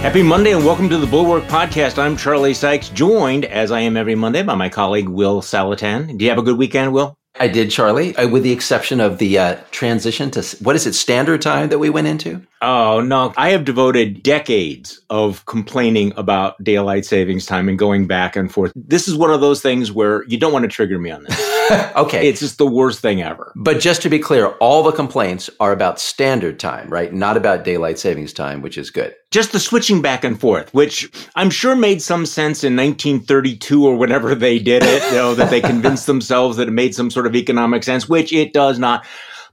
[0.00, 1.98] Happy Monday and welcome to the Bulwark Podcast.
[1.98, 6.16] I'm Charlie Sykes, joined, as I am every Monday, by my colleague Will Saletan.
[6.16, 7.18] Do you have a good weekend, Will?
[7.40, 10.94] I did, Charlie, uh, with the exception of the uh, transition to what is it,
[10.94, 12.42] standard time that we went into?
[12.60, 13.32] Oh, no.
[13.36, 18.72] I have devoted decades of complaining about daylight savings time and going back and forth.
[18.74, 21.92] This is one of those things where you don't want to trigger me on this.
[21.96, 22.28] okay.
[22.28, 23.52] It's just the worst thing ever.
[23.54, 27.12] But just to be clear, all the complaints are about standard time, right?
[27.12, 29.14] Not about daylight savings time, which is good.
[29.30, 33.94] Just the switching back and forth, which I'm sure made some sense in 1932 or
[33.94, 37.26] whenever they did it, you know, that they convinced themselves that it made some sort
[37.26, 39.04] of economic sense, which it does not.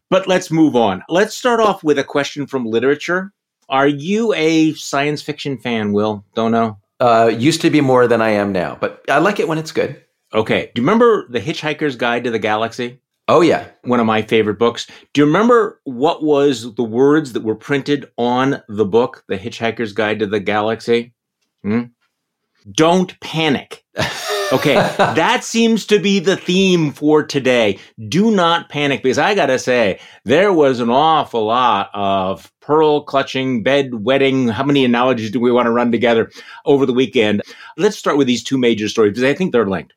[0.10, 1.04] But let's move on.
[1.10, 3.34] Let's start off with a question from literature.
[3.68, 6.24] Are you a science fiction fan, Will?
[6.36, 6.78] Don't know.
[7.02, 9.74] Uh, used to be more than I am now, but I like it when it's
[9.74, 10.02] good.
[10.34, 10.72] Okay.
[10.74, 13.02] Do you remember The Hitchhiker's Guide to the Galaxy?
[13.28, 13.68] Oh, yeah.
[13.84, 14.88] One of my favorite books.
[15.14, 19.94] Do you remember what was the words that were printed on the book, The Hitchhiker's
[19.94, 21.14] Guide to the Galaxy?
[21.64, 21.84] Hmm?
[22.72, 23.84] Don't panic.
[24.52, 27.80] Okay, that seems to be the theme for today.
[28.08, 33.02] Do not panic because I got to say, there was an awful lot of pearl
[33.02, 34.48] clutching, bed wetting.
[34.48, 36.32] How many analogies do we want to run together
[36.66, 37.42] over the weekend?
[37.78, 39.94] Let's start with these two major stories because I think they're linked.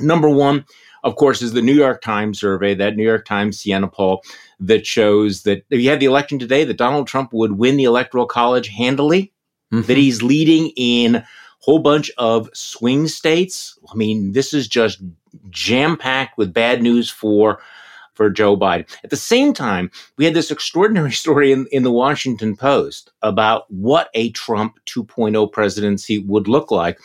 [0.00, 0.64] Number one,
[1.04, 4.22] of course, is the New York Times survey, that New York Times Siena poll
[4.60, 7.84] that shows that if you had the election today, that Donald Trump would win the
[7.84, 9.32] Electoral College handily,
[9.72, 9.86] mm-hmm.
[9.86, 11.26] that he's leading in a
[11.60, 13.78] whole bunch of swing states.
[13.92, 15.02] I mean, this is just
[15.50, 17.60] jam packed with bad news for
[18.14, 18.88] for Joe Biden.
[19.02, 23.70] At the same time, we had this extraordinary story in, in the Washington Post about
[23.70, 26.98] what a Trump 2.0 presidency would look like.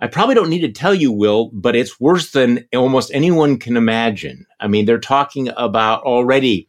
[0.00, 3.76] I probably don't need to tell you, Will, but it's worse than almost anyone can
[3.76, 4.46] imagine.
[4.60, 6.68] I mean, they're talking about already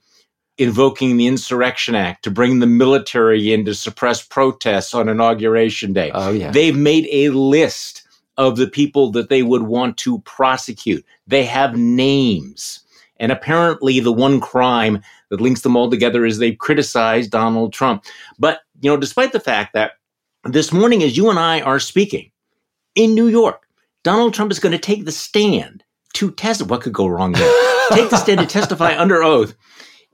[0.57, 6.11] invoking the Insurrection Act to bring the military in to suppress protests on Inauguration Day.
[6.13, 6.51] Oh, yeah.
[6.51, 8.03] They've made a list
[8.37, 11.05] of the people that they would want to prosecute.
[11.27, 12.81] They have names.
[13.17, 18.05] And apparently, the one crime that links them all together is they've criticized Donald Trump.
[18.39, 19.91] But, you know, despite the fact that
[20.45, 22.31] this morning, as you and I are speaking
[22.99, 23.65] in New York,
[24.03, 26.63] Donald Trump is going to take the stand to test.
[26.63, 27.87] What could go wrong there?
[27.91, 29.55] take the stand to testify under oath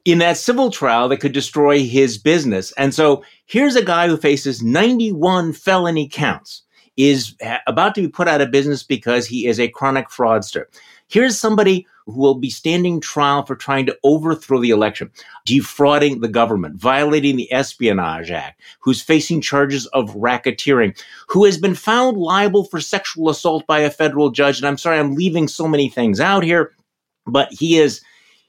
[0.06, 2.72] in that civil trial that could destroy his business.
[2.74, 6.62] And so here's a guy who faces 91 felony counts,
[6.96, 7.36] is
[7.68, 10.66] about to be put out of business because he is a chronic fraudster.
[11.08, 15.12] Here's somebody who will be standing trial for trying to overthrow the election,
[15.46, 21.76] defrauding the government, violating the Espionage Act, who's facing charges of racketeering, who has been
[21.76, 24.58] found liable for sexual assault by a federal judge.
[24.60, 26.74] And I'm sorry, I'm leaving so many things out here,
[27.26, 28.02] but he is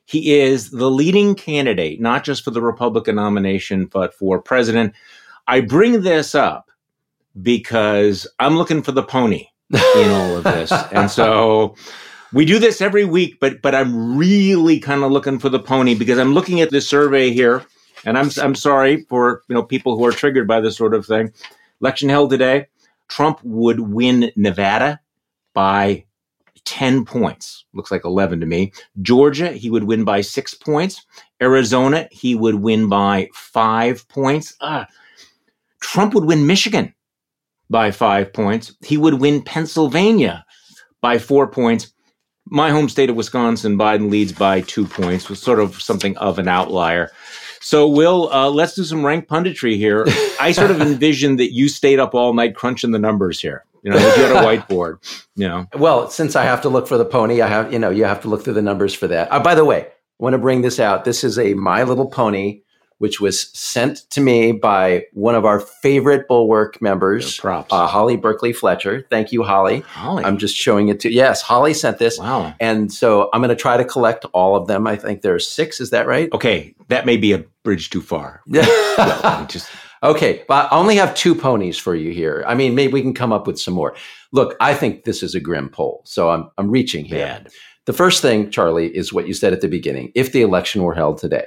[0.04, 4.94] he is the leading candidate, not just for the Republican nomination, but for president.
[5.48, 6.70] I bring this up
[7.42, 10.70] because I'm looking for the pony in all of this.
[10.92, 11.74] and so
[12.32, 15.94] we do this every week, but but I'm really kind of looking for the pony
[15.94, 17.64] because I'm looking at this survey here,
[18.04, 21.06] and I'm I'm sorry for you know people who are triggered by this sort of
[21.06, 21.32] thing.
[21.80, 22.66] Election held today,
[23.08, 25.00] Trump would win Nevada
[25.54, 26.04] by
[26.64, 27.64] 10 points.
[27.72, 28.72] Looks like 11 to me.
[29.00, 31.06] Georgia, he would win by six points.
[31.40, 34.54] Arizona, he would win by five points.
[34.60, 34.86] Ah,
[35.80, 36.92] Trump would win Michigan
[37.70, 38.74] by five points.
[38.84, 40.44] He would win Pennsylvania
[41.00, 41.92] by four points.
[42.48, 46.38] My home state of Wisconsin, Biden leads by two points, was sort of something of
[46.38, 47.10] an outlier.
[47.60, 50.06] So, Will, uh, let's do some rank punditry here.
[50.40, 53.64] I sort of envisioned that you stayed up all night crunching the numbers here.
[53.82, 54.98] You know, if you had a whiteboard,
[55.34, 55.66] you know.
[55.74, 58.20] Well, since I have to look for the pony, I have, you know, you have
[58.22, 59.32] to look through the numbers for that.
[59.32, 61.04] Uh, by the way, I want to bring this out.
[61.04, 62.62] This is a My Little Pony,
[62.98, 67.38] which was sent to me by one of our favorite Bulwark members.
[67.72, 69.06] Uh, Holly Berkeley Fletcher.
[69.10, 69.80] Thank you, Holly.
[69.80, 70.24] Holly.
[70.24, 72.18] I'm just showing it to yes, Holly sent this.
[72.18, 72.54] Wow.
[72.60, 74.86] And so I'm going to try to collect all of them.
[74.86, 75.80] I think there are six.
[75.80, 76.32] Is that right?
[76.32, 78.42] Okay, that may be a bridge too far.
[78.46, 79.70] well, just
[80.02, 82.44] Okay, but I only have two ponies for you here.
[82.46, 83.96] I mean, maybe we can come up with some more.
[84.30, 87.26] Look, I think this is a grim poll, so I'm I'm reaching here.
[87.26, 87.48] Bad.
[87.86, 90.12] The first thing, Charlie, is what you said at the beginning.
[90.14, 91.46] If the election were held today,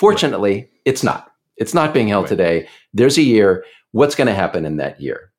[0.00, 1.30] fortunately, it's not.
[1.58, 2.30] It's not being held right.
[2.30, 2.68] today.
[2.94, 3.66] There's a year.
[3.92, 5.30] What's going to happen in that year?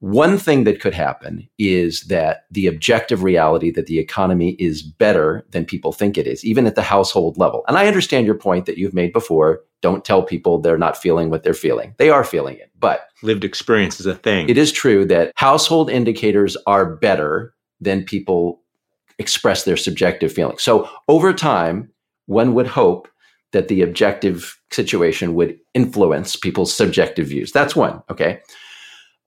[0.00, 5.46] One thing that could happen is that the objective reality that the economy is better
[5.50, 7.64] than people think it is, even at the household level.
[7.68, 9.60] And I understand your point that you've made before.
[9.80, 11.94] Don't tell people they're not feeling what they're feeling.
[11.96, 12.70] They are feeling it.
[12.78, 14.48] But lived experience is a thing.
[14.50, 18.60] It is true that household indicators are better than people
[19.18, 20.62] express their subjective feelings.
[20.62, 21.90] So over time,
[22.26, 23.08] one would hope
[23.52, 27.52] that the objective situation would influence people's subjective views.
[27.52, 28.02] That's one.
[28.10, 28.40] Okay.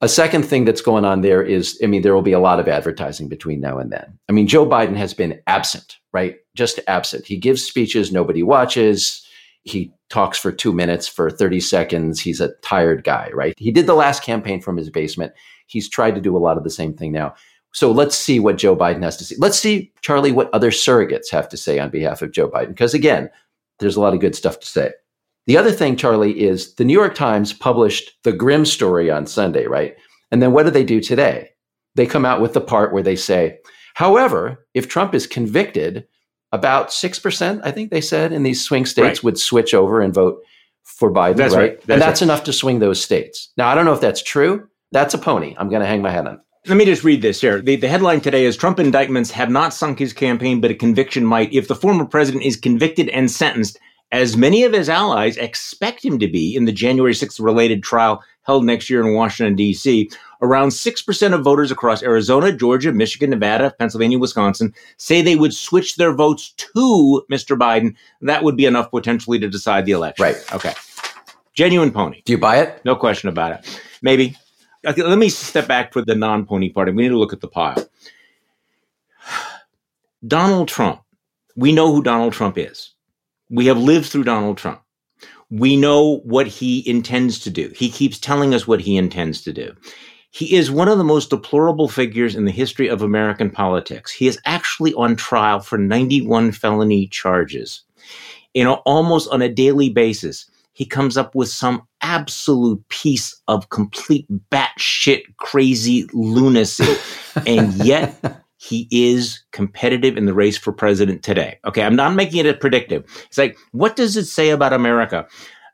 [0.01, 2.59] A second thing that's going on there is, I mean, there will be a lot
[2.59, 4.19] of advertising between now and then.
[4.27, 6.37] I mean, Joe Biden has been absent, right?
[6.55, 7.25] Just absent.
[7.25, 9.25] He gives speeches, nobody watches.
[9.63, 12.19] He talks for two minutes, for 30 seconds.
[12.19, 13.53] He's a tired guy, right?
[13.57, 15.31] He did the last campaign from his basement.
[15.67, 17.33] He's tried to do a lot of the same thing now.
[17.71, 19.35] So let's see what Joe Biden has to say.
[19.39, 22.67] Let's see, Charlie, what other surrogates have to say on behalf of Joe Biden.
[22.69, 23.29] Because again,
[23.83, 24.91] there's a lot of good stuff to say.
[25.45, 29.65] The other thing, Charlie, is the New York Times published the grim story on Sunday,
[29.65, 29.95] right?
[30.31, 31.49] And then what do they do today?
[31.95, 33.59] They come out with the part where they say,
[33.93, 36.07] however, if Trump is convicted,
[36.53, 39.23] about 6%, I think they said, in these swing states right.
[39.23, 40.39] would switch over and vote
[40.83, 41.71] for Biden, that's right?
[41.71, 41.81] right.
[41.81, 42.27] That's and that's right.
[42.27, 43.51] enough to swing those states.
[43.57, 44.67] Now, I don't know if that's true.
[44.91, 45.55] That's a pony.
[45.57, 46.39] I'm going to hang my head on.
[46.65, 47.61] Let me just read this here.
[47.61, 51.25] The, the, headline today is Trump indictments have not sunk his campaign, but a conviction
[51.25, 51.51] might.
[51.51, 53.77] If the former president is convicted and sentenced,
[54.13, 58.23] as many of his allies expect him to be in the January 6th related trial
[58.43, 60.09] held next year in Washington, D.C.
[60.41, 65.97] Around 6% of voters across Arizona, Georgia, Michigan, Nevada, Pennsylvania, Wisconsin say they would switch
[65.97, 67.57] their votes to Mr.
[67.57, 67.93] Biden.
[68.21, 70.23] That would be enough potentially to decide the election.
[70.23, 70.53] Right.
[70.53, 70.73] Okay.
[71.55, 72.21] Genuine pony.
[72.23, 72.79] Do you buy it?
[72.85, 73.79] No question about it.
[74.01, 74.37] Maybe.
[74.83, 76.91] Let me step back for the non pony party.
[76.91, 77.87] We need to look at the pile.
[80.27, 81.01] Donald Trump.
[81.55, 82.91] We know who Donald Trump is.
[83.49, 84.81] We have lived through Donald Trump.
[85.49, 87.71] We know what he intends to do.
[87.75, 89.73] He keeps telling us what he intends to do.
[90.31, 94.11] He is one of the most deplorable figures in the history of American politics.
[94.11, 97.83] He is actually on trial for 91 felony charges.
[98.55, 103.69] You know, almost on a daily basis, he comes up with some absolute piece of
[103.69, 106.95] complete batshit crazy lunacy.
[107.47, 111.59] and yet he is competitive in the race for president today.
[111.65, 113.03] Okay, I'm not making it a predictive.
[113.27, 115.27] It's like, what does it say about America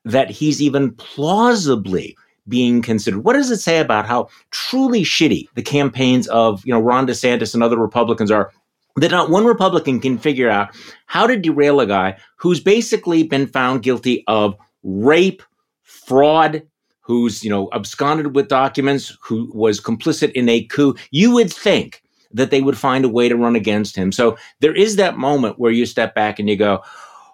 [0.06, 2.18] that he's even plausibly
[2.48, 3.24] being considered?
[3.24, 7.54] What does it say about how truly shitty the campaigns of, you know, Ron DeSantis
[7.54, 8.52] and other Republicans are?
[8.96, 10.76] That not one Republican can figure out
[11.06, 15.44] how to derail a guy who's basically been found guilty of rape,
[15.84, 16.64] fraud,
[17.02, 20.96] who's, you know, absconded with documents, who was complicit in a coup.
[21.12, 24.12] You would think that they would find a way to run against him.
[24.12, 26.84] So there is that moment where you step back and you go,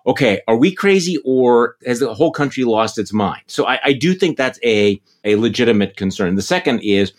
[0.08, 3.42] okay, are we crazy or has the whole country lost its mind?
[3.48, 6.36] So I, I do think that's a, a legitimate concern.
[6.36, 7.12] The second is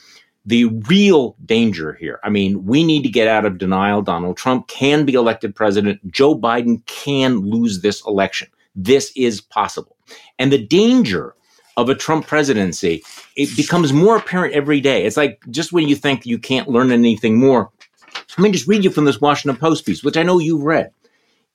[0.47, 2.21] the real danger here.
[2.23, 4.01] I mean, we need to get out of denial.
[4.01, 6.11] Donald Trump can be elected president.
[6.11, 8.49] Joe Biden can lose this election.
[8.75, 9.96] This is possible.
[10.39, 11.35] And the danger
[11.77, 13.03] of a Trump presidency,
[13.37, 15.05] it becomes more apparent every day.
[15.05, 17.71] It's like just when you think you can't learn anything more.
[18.39, 20.91] Let me just read you from this Washington Post piece, which I know you've read.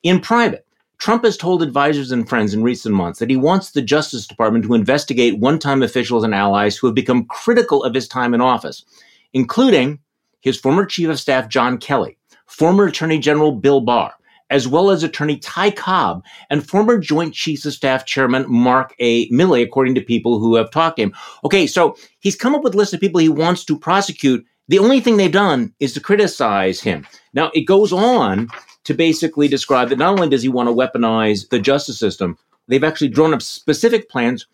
[0.04, 0.66] In private,
[1.02, 4.66] Trump has told advisors and friends in recent months that he wants the Justice Department
[4.66, 8.42] to investigate one time officials and allies who have become critical of his time in
[8.42, 8.86] office,
[9.34, 9.98] including
[10.42, 14.14] his former Chief of Staff, John Kelly, former Attorney General Bill Barr,
[14.52, 19.28] as well as attorney Ty Cobb and former Joint Chiefs of Staff Chairman Mark A.
[19.30, 21.14] Milley, according to people who have talked to him.
[21.44, 24.46] Okay, so he's come up with a list of people he wants to prosecute.
[24.68, 27.08] The only thing they've done is to criticize him.
[27.34, 28.50] Now, it goes on
[28.84, 32.84] to basically describe that not only does he want to weaponize the justice system, they've
[32.84, 34.46] actually drawn up specific plans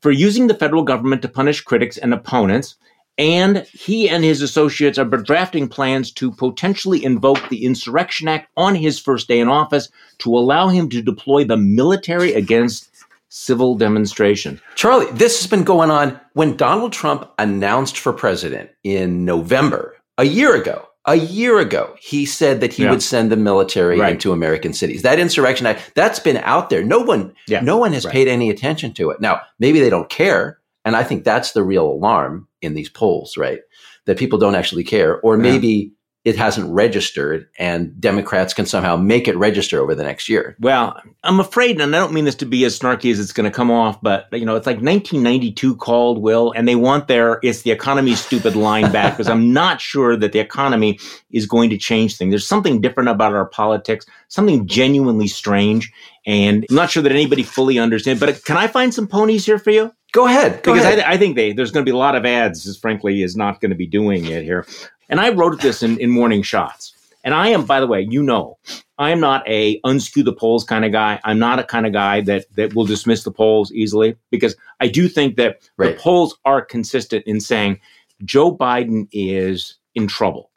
[0.00, 2.76] for using the federal government to punish critics and opponents
[3.20, 8.74] and he and his associates are drafting plans to potentially invoke the Insurrection Act on
[8.74, 12.88] his first day in office to allow him to deploy the military against
[13.28, 14.58] civil demonstration.
[14.74, 20.24] Charlie, this has been going on when Donald Trump announced for president in November, a
[20.24, 20.86] year ago.
[21.06, 22.90] A year ago, he said that he yeah.
[22.90, 24.12] would send the military right.
[24.12, 25.00] into American cities.
[25.02, 26.84] That insurrection act, that's been out there.
[26.84, 27.60] No one, yeah.
[27.60, 28.12] no one has right.
[28.12, 29.20] paid any attention to it.
[29.20, 30.59] Now, maybe they don't care.
[30.84, 33.60] And I think that's the real alarm in these polls, right?
[34.06, 35.92] That people don't actually care, or maybe
[36.24, 40.54] it hasn't registered and Democrats can somehow make it register over the next year.
[40.60, 43.50] Well, I'm afraid, and I don't mean this to be as snarky as it's going
[43.50, 47.40] to come off, but you know, it's like 1992 called Will, and they want their
[47.42, 50.98] "it's the economy stupid" line back because I'm not sure that the economy
[51.30, 52.32] is going to change things.
[52.32, 55.90] There's something different about our politics, something genuinely strange,
[56.26, 58.20] and I'm not sure that anybody fully understands.
[58.20, 59.90] But can I find some ponies here for you?
[60.12, 60.62] Go ahead.
[60.62, 61.00] Go because ahead.
[61.00, 62.64] I, I, think they, there's going to be a lot of ads.
[62.64, 64.66] This, frankly, is not going to be doing it here.
[65.08, 66.94] And I wrote this in, in Morning Shots.
[67.22, 68.58] And I am, by the way, you know,
[68.98, 71.20] I am not a unskew the polls kind of guy.
[71.24, 74.88] I'm not a kind of guy that that will dismiss the polls easily because I
[74.88, 75.94] do think that right.
[75.94, 77.78] the polls are consistent in saying
[78.24, 80.50] Joe Biden is in trouble.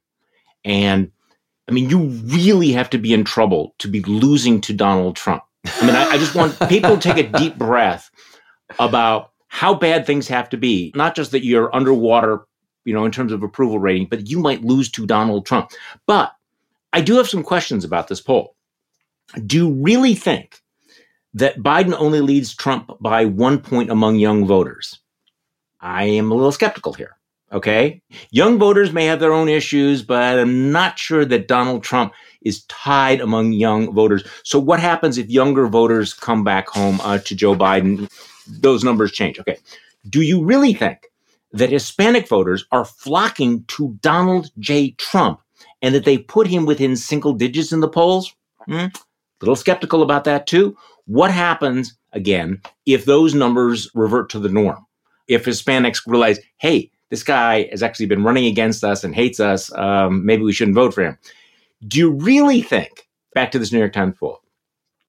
[0.64, 1.12] And
[1.68, 5.44] I mean, you really have to be in trouble to be losing to Donald Trump.
[5.66, 8.10] I mean, I, I just want people to take a deep breath
[8.80, 10.92] about how bad things have to be.
[10.96, 12.48] Not just that you're underwater,
[12.86, 15.70] you know, in terms of approval rating, but you might lose to Donald Trump.
[16.08, 16.34] But
[16.92, 18.56] I do have some questions about this poll.
[19.46, 20.60] Do you really think
[21.36, 24.98] that Biden only leads Trump by one point among young voters?
[25.80, 27.16] I am a little skeptical here.
[27.52, 28.02] Okay.
[28.32, 32.64] Young voters may have their own issues, but I'm not sure that Donald Trump is
[32.64, 34.24] tied among young voters.
[34.44, 38.10] So, what happens if younger voters come back home uh, to Joe Biden?
[38.48, 39.40] Those numbers change.
[39.40, 39.58] Okay.
[40.10, 41.08] Do you really think
[41.52, 44.92] that Hispanic voters are flocking to Donald J.
[44.92, 45.40] Trump
[45.82, 48.36] and that they put him within single digits in the polls?
[48.66, 48.88] Hmm?
[49.42, 50.78] Little skeptical about that too.
[51.06, 54.86] What happens, again, if those numbers revert to the norm?
[55.28, 59.72] If Hispanics realize, hey, this guy has actually been running against us and hates us,
[59.78, 61.18] um, maybe we shouldn't vote for him.
[61.86, 64.42] Do you really think, back to this New York Times poll,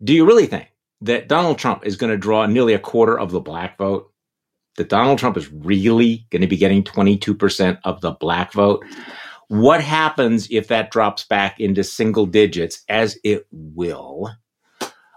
[0.02, 0.68] do you really think
[1.04, 4.10] that Donald Trump is going to draw nearly a quarter of the black vote?
[4.76, 8.84] That Donald Trump is really going to be getting 22% of the black vote?
[9.48, 14.30] What happens if that drops back into single digits, as it will?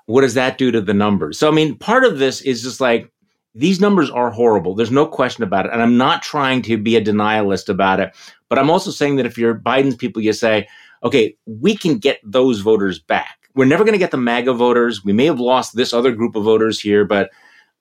[0.06, 1.39] What does that do to the numbers?
[1.39, 3.12] So, I mean, part of this is just like
[3.56, 4.75] these numbers are horrible.
[4.75, 5.74] There's no question about it.
[5.74, 8.15] And I'm not trying to be a denialist about it.
[8.50, 10.67] But I'm also saying that if you're Biden's people, you say,
[11.03, 13.37] okay, we can get those voters back.
[13.58, 15.04] We're never going to get the MAGA voters.
[15.04, 17.32] We may have lost this other group of voters here, but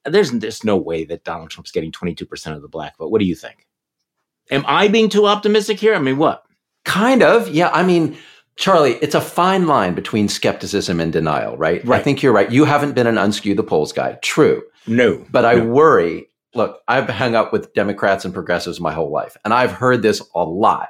[0.05, 3.11] there's, there's no way that Donald Trump's getting 22% of the black vote.
[3.11, 3.67] What do you think?
[4.51, 5.95] Am I being too optimistic here?
[5.95, 6.45] I mean, what?
[6.85, 7.49] Kind of.
[7.49, 7.69] Yeah.
[7.71, 8.17] I mean,
[8.57, 11.85] Charlie, it's a fine line between skepticism and denial, right?
[11.85, 12.01] Right.
[12.01, 12.51] I think you're right.
[12.51, 14.19] You haven't been an unskew the polls guy.
[14.23, 14.63] True.
[14.87, 15.25] No.
[15.31, 15.67] But I no.
[15.67, 16.29] worry.
[16.55, 20.23] Look, I've hung up with Democrats and progressives my whole life, and I've heard this
[20.35, 20.89] a lot.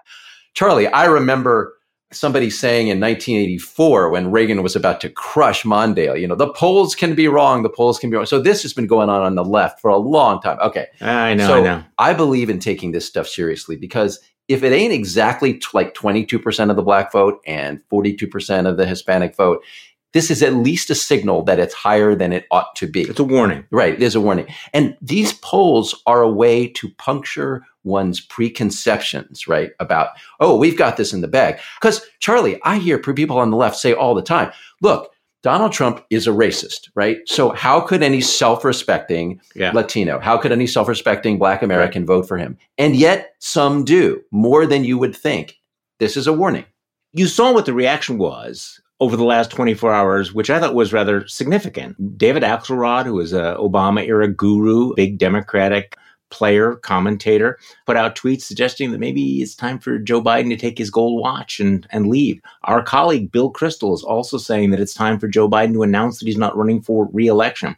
[0.55, 1.76] Charlie, I remember
[2.13, 6.95] somebody saying in 1984 when Reagan was about to crush Mondale, you know, the polls
[6.95, 8.27] can be wrong, the polls can be wrong.
[8.27, 10.59] So this has been going on on the left for a long time.
[10.61, 10.87] Okay.
[11.01, 11.85] I know, so I know.
[11.99, 16.71] I believe in taking this stuff seriously because if it ain't exactly t- like 22%
[16.71, 19.65] of the black vote and 42% of the Hispanic vote,
[20.13, 23.03] this is at least a signal that it's higher than it ought to be.
[23.03, 23.67] It's a warning.
[23.71, 23.99] Right.
[23.99, 24.47] There's a warning.
[24.73, 29.73] And these polls are a way to puncture one's preconceptions, right?
[29.79, 30.11] About,
[30.41, 31.61] oh, we've got this in the bag.
[31.81, 36.05] Because, Charlie, I hear people on the left say all the time, look, Donald Trump
[36.11, 37.19] is a racist, right?
[37.27, 39.71] So how could any self-respecting Yeah.
[39.73, 42.59] Latino, how could any self-respecting Black American vote for him?
[42.79, 45.59] And yet some do, more than you would think.
[46.01, 46.65] This is a warning.
[47.13, 50.93] You saw what the reaction was over the last 24 hours, which I thought was
[50.93, 52.19] rather significant.
[52.19, 55.97] David Axelrod, who is was a Obama era guru, big Democratic
[56.31, 60.79] player, commentator, put out tweets suggesting that maybe it's time for Joe Biden to take
[60.79, 62.41] his gold watch and, and leave.
[62.65, 66.19] Our colleague Bill Kristol is also saying that it's time for Joe Biden to announce
[66.19, 67.77] that he's not running for reelection.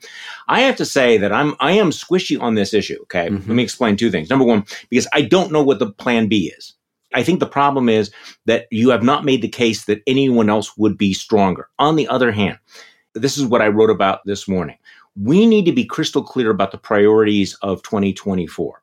[0.48, 2.98] I have to say that I'm I am squishy on this issue.
[3.02, 3.28] Okay.
[3.28, 3.46] Mhm.
[3.48, 4.28] Let me explain two things.
[4.30, 6.74] Number one, because I don't know what the plan B is.
[7.14, 8.10] I think the problem is
[8.44, 11.68] that you have not made the case that anyone else would be stronger.
[11.78, 12.58] On the other hand,
[13.14, 14.76] this is what I wrote about this morning.
[15.16, 18.82] We need to be crystal clear about the priorities of 2024.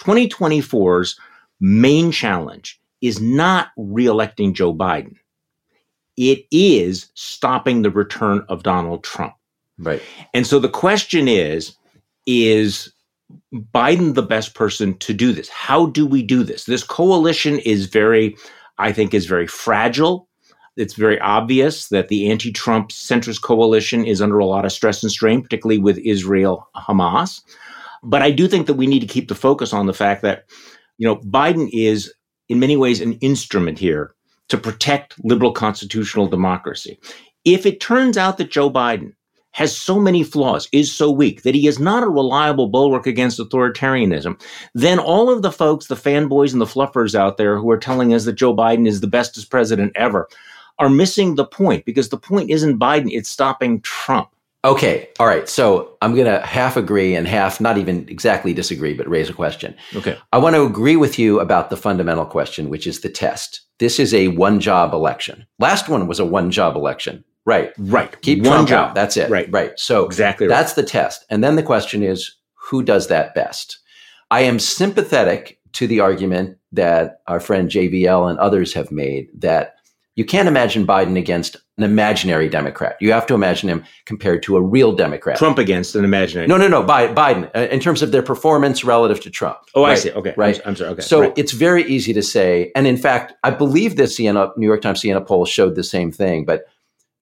[0.00, 1.18] 2024's
[1.60, 5.16] main challenge is not reelecting Joe Biden.
[6.16, 9.34] It is stopping the return of Donald Trump.
[9.78, 10.02] Right.
[10.34, 11.76] And so the question is
[12.26, 12.92] is
[13.52, 15.48] Biden the best person to do this?
[15.48, 16.64] How do we do this?
[16.64, 18.36] This coalition is very
[18.78, 20.28] I think is very fragile.
[20.76, 25.12] It's very obvious that the anti-Trump centrist coalition is under a lot of stress and
[25.12, 27.42] strain, particularly with Israel Hamas.
[28.02, 30.44] But I do think that we need to keep the focus on the fact that
[30.96, 32.12] you know Biden is
[32.48, 34.14] in many ways an instrument here
[34.48, 36.98] to protect liberal constitutional democracy.
[37.44, 39.12] If it turns out that Joe Biden
[39.52, 43.38] has so many flaws, is so weak, that he is not a reliable bulwark against
[43.38, 44.40] authoritarianism,
[44.74, 48.14] then all of the folks, the fanboys and the fluffers out there who are telling
[48.14, 50.28] us that Joe Biden is the bestest president ever
[50.78, 54.30] are missing the point because the point isn't Biden, it's stopping Trump.
[54.62, 55.08] Okay.
[55.18, 55.48] All right.
[55.48, 59.32] So I'm going to half agree and half not even exactly disagree, but raise a
[59.32, 59.74] question.
[59.96, 60.18] Okay.
[60.32, 63.62] I want to agree with you about the fundamental question, which is the test.
[63.78, 65.46] This is a one job election.
[65.58, 67.24] Last one was a one job election.
[67.46, 67.72] Right.
[67.78, 68.20] Right.
[68.22, 68.88] Keep One Trump job.
[68.90, 68.94] out.
[68.94, 69.30] That's it.
[69.30, 69.48] Right.
[69.50, 69.72] Right.
[69.78, 70.54] So Exactly right.
[70.54, 71.24] that's the test.
[71.30, 73.78] And then the question is who does that best?
[74.30, 79.76] I am sympathetic to the argument that our friend JVL and others have made that
[80.16, 82.96] you can't imagine Biden against an imaginary Democrat.
[83.00, 85.38] You have to imagine him compared to a real Democrat.
[85.38, 86.46] Trump against an imaginary.
[86.46, 86.82] No, no, no.
[86.82, 89.58] Bi- Biden, uh, in terms of their performance relative to Trump.
[89.74, 90.10] Oh, I see.
[90.10, 90.34] Okay.
[90.36, 90.60] Right.
[90.64, 90.90] I'm, I'm sorry.
[90.90, 91.02] Okay.
[91.02, 91.32] So Right.
[91.38, 95.00] it's very easy to say, and in fact, I believe this Siena, New York Times
[95.00, 96.44] Siena poll showed the same thing.
[96.44, 96.64] But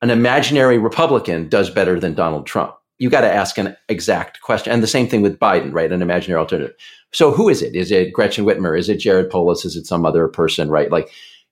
[0.03, 2.75] an imaginary Republican does better than Donald Trump?
[2.99, 4.73] You got to ask an exact question.
[4.73, 5.93] And the same thing with Biden, right?
[5.93, 6.75] An imaginary alternative.
[7.13, 7.75] So who is it?
[7.75, 8.79] Is it Gretchen Whitmer?
[8.79, 9.65] Is it Jared Polis?
[9.65, 10.91] Is it some other person, right?
[10.91, 11.11] Like,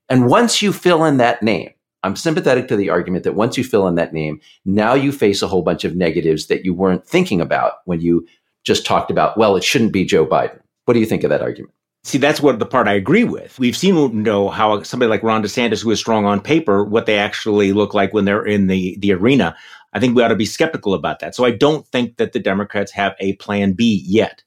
[0.08, 1.70] and once you fill in that name,
[2.02, 5.42] I'm sympathetic to the argument that once you fill in that name, now you face
[5.42, 8.26] a whole bunch of negatives that you weren't thinking about when you
[8.64, 10.60] just talked about, well, it shouldn't be Joe Biden.
[10.84, 11.74] What do you think of that argument?
[12.06, 13.58] See, that's what the part I agree with.
[13.58, 17.06] We've seen you know how somebody like Ron DeSantis, who is strong on paper, what
[17.06, 19.56] they actually look like when they're in the the arena.
[19.92, 21.34] I think we ought to be skeptical about that.
[21.34, 24.44] So I don't think that the Democrats have a plan B yet.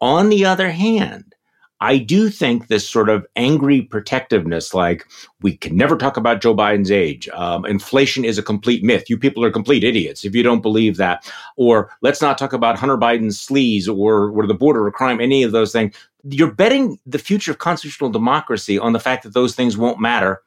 [0.00, 1.36] On the other hand,
[1.82, 5.04] I do think this sort of angry protectiveness, like
[5.40, 7.28] we can never talk about Joe Biden's age.
[7.30, 9.10] Um, inflation is a complete myth.
[9.10, 11.28] You people are complete idiots if you don't believe that.
[11.56, 15.42] Or let's not talk about Hunter Biden's sleaze or, or the border or crime, any
[15.42, 15.96] of those things.
[16.22, 20.40] You're betting the future of constitutional democracy on the fact that those things won't matter.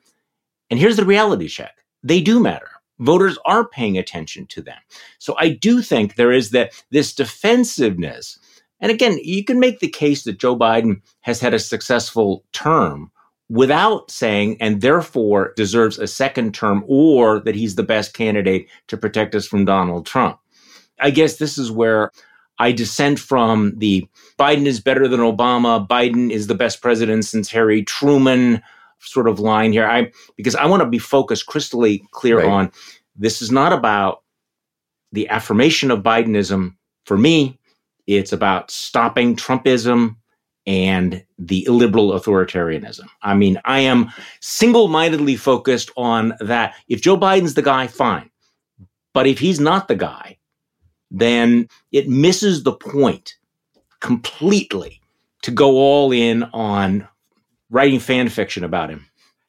[0.69, 4.77] And here's the reality check they do matter voters are paying attention to them.
[5.19, 8.39] So I do think there is that this defensiveness
[8.79, 13.11] and again, you can make the case that Joe Biden has had a successful term
[13.49, 18.97] without saying, and therefore deserves a second term, or that he's the best candidate to
[18.97, 20.39] protect us from Donald Trump.
[20.99, 22.11] I guess this is where
[22.57, 24.07] I dissent from the
[24.39, 28.61] Biden is better than Obama, Biden is the best president since Harry Truman
[28.99, 29.85] sort of line here.
[29.85, 32.47] I because I want to be focused crystally clear right.
[32.47, 32.71] on
[33.15, 34.23] this is not about
[35.11, 37.59] the affirmation of Bidenism for me
[38.07, 40.15] it's about stopping Trumpism
[40.67, 43.05] and the illiberal authoritarianism.
[43.21, 46.75] I mean, I am single mindedly focused on that.
[46.87, 48.29] If Joe Biden's the guy, fine.
[49.13, 50.37] But if he's not the guy,
[51.11, 53.35] then it misses the point
[53.99, 55.01] completely
[55.43, 57.07] to go all in on
[57.69, 59.05] writing fan fiction about him.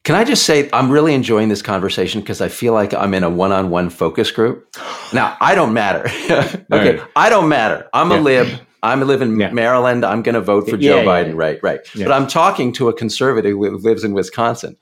[0.06, 3.24] Can I just say I'm really enjoying this conversation because I feel like I'm in
[3.24, 4.72] a one-on-one focus group.
[5.12, 6.04] Now I don't matter.
[6.70, 7.08] okay, right.
[7.16, 7.88] I don't matter.
[7.92, 8.18] I'm yeah.
[8.18, 8.60] a lib.
[8.84, 9.50] I'm a live in yeah.
[9.50, 10.04] Maryland.
[10.04, 11.34] I'm going to vote for Joe yeah, Biden.
[11.34, 11.80] Right, right.
[11.96, 14.76] But I'm talking to a conservative who lives in Wisconsin.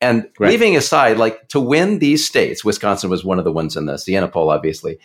[0.00, 0.50] And right.
[0.50, 3.98] leaving aside, like to win these states, Wisconsin was one of the ones in the
[3.98, 5.00] Siena poll, obviously.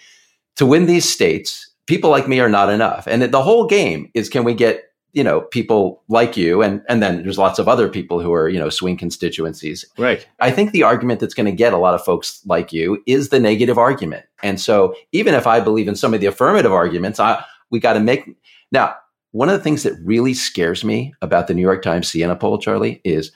[0.58, 3.08] To win these states, people like me are not enough.
[3.08, 7.02] And the whole game is can we get you know people like you and and
[7.02, 9.86] then there's lots of other people who are you know swing constituencies.
[9.98, 10.28] Right.
[10.40, 13.30] I think the argument that's going to get a lot of folks like you is
[13.30, 14.26] the negative argument.
[14.42, 17.94] And so even if i believe in some of the affirmative arguments i we got
[17.94, 18.30] to make
[18.72, 18.96] now
[19.32, 22.58] one of the things that really scares me about the new york times siena poll
[22.58, 23.32] charlie is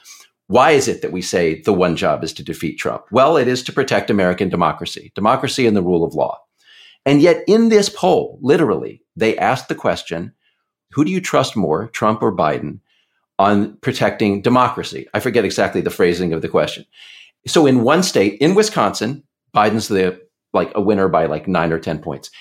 [0.47, 3.03] why is it that we say the one job is to defeat trump?
[3.11, 6.39] Well it is to protect american democracy democracy and the rule of law.
[7.05, 10.33] And yet in this poll literally they asked the question
[10.97, 12.79] who do you trust more, Trump or Biden,
[13.37, 15.07] on protecting democracy?
[15.13, 16.87] I forget exactly the phrasing of the question.
[17.45, 19.23] So in one state, in Wisconsin,
[19.55, 20.19] Biden's the
[20.53, 22.31] like a winner by like nine or 10 points.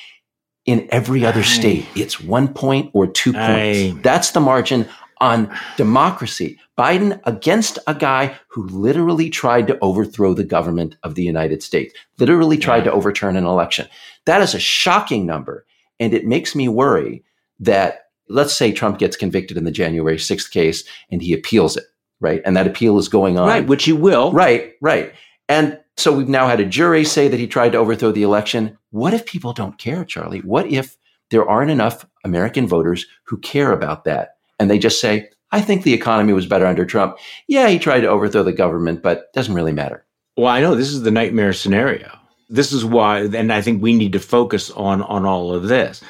[0.65, 4.01] In every other state, it's one point or two points.
[4.03, 4.89] That's the margin
[5.21, 6.59] on democracy.
[6.79, 11.93] Biden against a guy who literally tried to overthrow the government of the United States,
[12.19, 12.85] literally tried yeah.
[12.85, 13.87] to overturn an election.
[14.25, 15.67] That is a shocking number.
[16.01, 17.23] And it makes me worry
[17.61, 21.85] that let's say Trump gets convicted in the January 6th case and he appeals it,
[22.21, 22.43] right?
[22.45, 23.49] And that appeal is going on.
[23.49, 24.33] Right, which he will.
[24.33, 25.13] Right, right.
[25.49, 28.77] And so we've now had a jury say that he tried to overthrow the election.
[28.91, 30.41] What if people don't care, Charlie?
[30.41, 30.97] What if
[31.31, 34.37] there aren't enough American voters who care about that?
[34.59, 37.19] And they just say, I think the economy was better under Trump.
[37.47, 40.05] Yeah, he tried to overthrow the government, but it doesn't really matter.
[40.37, 42.19] Well, I know this is the nightmare scenario.
[42.49, 46.03] This is why, and I think we need to focus on on all of this.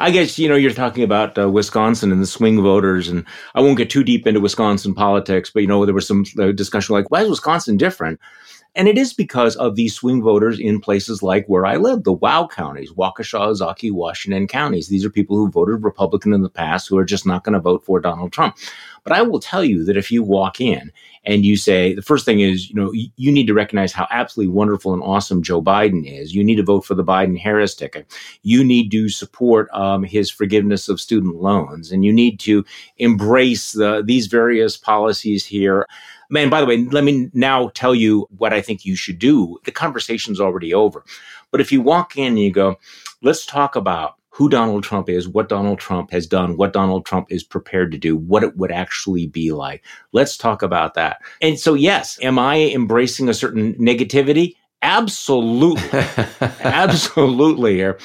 [0.00, 3.60] I guess you know you're talking about uh, Wisconsin and the swing voters, and I
[3.60, 6.94] won't get too deep into Wisconsin politics, but you know there was some uh, discussion
[6.94, 8.20] like why is Wisconsin different?
[8.76, 12.12] And it is because of these swing voters in places like where I live, the
[12.12, 14.88] WOW counties, Waukesha, Ozaukee, Washington counties.
[14.88, 17.60] These are people who voted Republican in the past who are just not going to
[17.60, 18.56] vote for Donald Trump.
[19.04, 20.90] But I will tell you that if you walk in
[21.24, 24.52] and you say, the first thing is, you know, you need to recognize how absolutely
[24.52, 26.34] wonderful and awesome Joe Biden is.
[26.34, 28.10] You need to vote for the Biden Harris ticket.
[28.42, 31.92] You need to support um, his forgiveness of student loans.
[31.92, 32.64] And you need to
[32.96, 35.86] embrace the, these various policies here.
[36.30, 39.58] Man, by the way, let me now tell you what I think you should do.
[39.64, 41.04] The conversation's already over.
[41.50, 42.78] But if you walk in and you go,
[43.22, 47.30] let's talk about who Donald Trump is, what Donald Trump has done, what Donald Trump
[47.30, 49.84] is prepared to do, what it would actually be like.
[50.10, 51.18] Let's talk about that.
[51.40, 54.56] And so, yes, am I embracing a certain negativity?
[54.82, 56.00] Absolutely.
[56.60, 57.96] Absolutely here.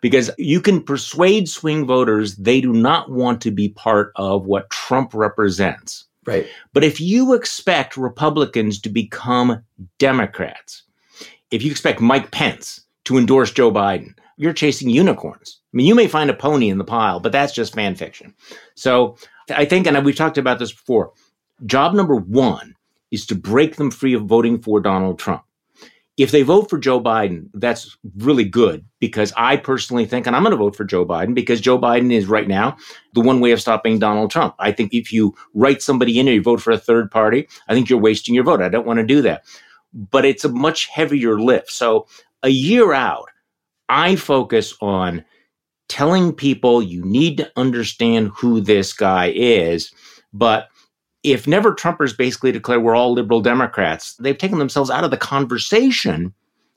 [0.00, 4.70] Because you can persuade swing voters they do not want to be part of what
[4.70, 6.06] Trump represents.
[6.24, 6.46] Right.
[6.72, 9.62] But if you expect Republicans to become
[9.98, 10.84] Democrats,
[11.50, 15.60] if you expect Mike Pence to endorse Joe Biden, you're chasing unicorns.
[15.72, 18.34] I mean, you may find a pony in the pile, but that's just fan fiction.
[18.74, 19.16] So
[19.50, 21.12] I think, and we've talked about this before,
[21.64, 22.74] job number one
[23.10, 25.42] is to break them free of voting for Donald Trump.
[26.16, 30.42] If they vote for Joe Biden, that's really good because I personally think, and I'm
[30.42, 32.78] going to vote for Joe Biden because Joe Biden is right now
[33.12, 34.54] the one way of stopping Donald Trump.
[34.58, 37.74] I think if you write somebody in or you vote for a third party, I
[37.74, 38.62] think you're wasting your vote.
[38.62, 39.44] I don't want to do that.
[39.92, 41.70] But it's a much heavier lift.
[41.70, 42.06] So
[42.42, 43.28] a year out,
[43.88, 45.24] I focus on
[45.88, 49.92] telling people you need to understand who this guy is.
[50.32, 50.68] But
[51.22, 55.16] if never Trumpers basically declare we're all liberal Democrats, they've taken themselves out of the
[55.16, 56.32] conversation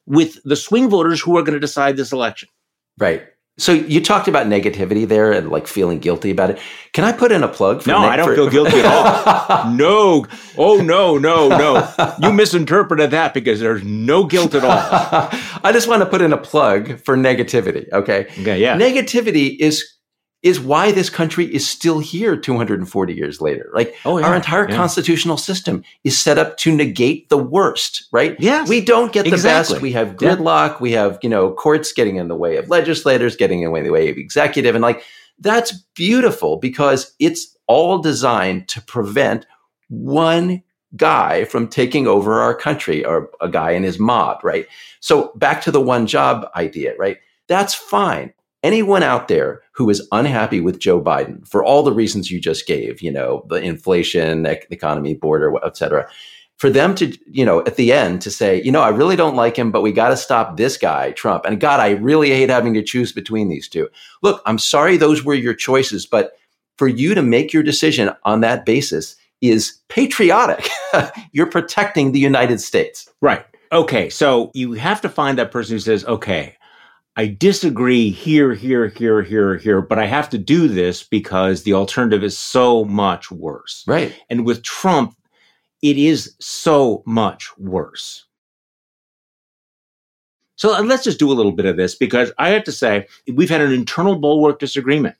[0.05, 2.49] with the swing voters who are going to decide this election.
[2.97, 3.23] Right.
[3.59, 6.59] So you talked about negativity there and like feeling guilty about it.
[6.93, 7.83] Can I put in a plug?
[7.83, 9.71] For no, I don't for- feel guilty at all.
[9.71, 10.25] no.
[10.57, 12.15] Oh no, no, no.
[12.21, 14.71] You misinterpreted that because there's no guilt at all.
[15.63, 17.91] I just want to put in a plug for negativity.
[17.91, 18.27] Okay.
[18.39, 18.59] Okay.
[18.59, 18.77] Yeah.
[18.77, 19.85] Negativity is
[20.41, 23.69] is why this country is still here 240 years later.
[23.73, 24.75] Like oh, yeah, our entire yeah.
[24.75, 28.37] constitutional system is set up to negate the worst, right?
[28.39, 28.69] Yes.
[28.69, 29.75] We don't get the exactly.
[29.75, 29.81] best.
[29.81, 30.71] We have gridlock.
[30.71, 30.77] Yeah.
[30.79, 34.09] We have, you know, courts getting in the way of legislators, getting in the way
[34.09, 34.75] of executive.
[34.75, 35.03] And like,
[35.39, 39.45] that's beautiful because it's all designed to prevent
[39.89, 40.63] one
[40.95, 44.67] guy from taking over our country or a guy and his mob, right?
[45.01, 47.17] So back to the one job idea, right?
[47.47, 52.29] That's fine anyone out there who is unhappy with Joe Biden for all the reasons
[52.29, 56.09] you just gave, you know, the inflation, the economy, border, et cetera,
[56.57, 59.35] for them to, you know, at the end to say, you know, I really don't
[59.35, 61.45] like him, but we got to stop this guy, Trump.
[61.45, 63.87] And God, I really hate having to choose between these two.
[64.21, 66.33] Look, I'm sorry those were your choices, but
[66.77, 70.67] for you to make your decision on that basis is patriotic.
[71.31, 73.09] You're protecting the United States.
[73.21, 73.45] Right.
[73.71, 74.09] Okay.
[74.09, 76.57] So you have to find that person who says, okay,
[77.19, 81.73] I disagree here, here, here, here, here, but I have to do this because the
[81.73, 83.83] alternative is so much worse.
[83.85, 84.15] Right.
[84.29, 85.17] And with Trump,
[85.81, 88.25] it is so much worse.
[90.55, 93.05] So uh, let's just do a little bit of this because I have to say,
[93.33, 95.17] we've had an internal bulwark disagreement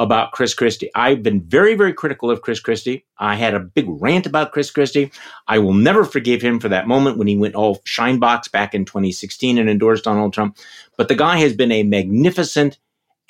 [0.00, 0.90] about Chris Christie.
[0.96, 3.04] I've been very, very critical of Chris Christie.
[3.18, 5.12] I had a big rant about Chris Christie.
[5.46, 8.84] I will never forgive him for that moment when he went all shinebox back in
[8.84, 10.56] 2016 and endorsed Donald Trump.
[10.96, 12.78] But the guy has been a magnificent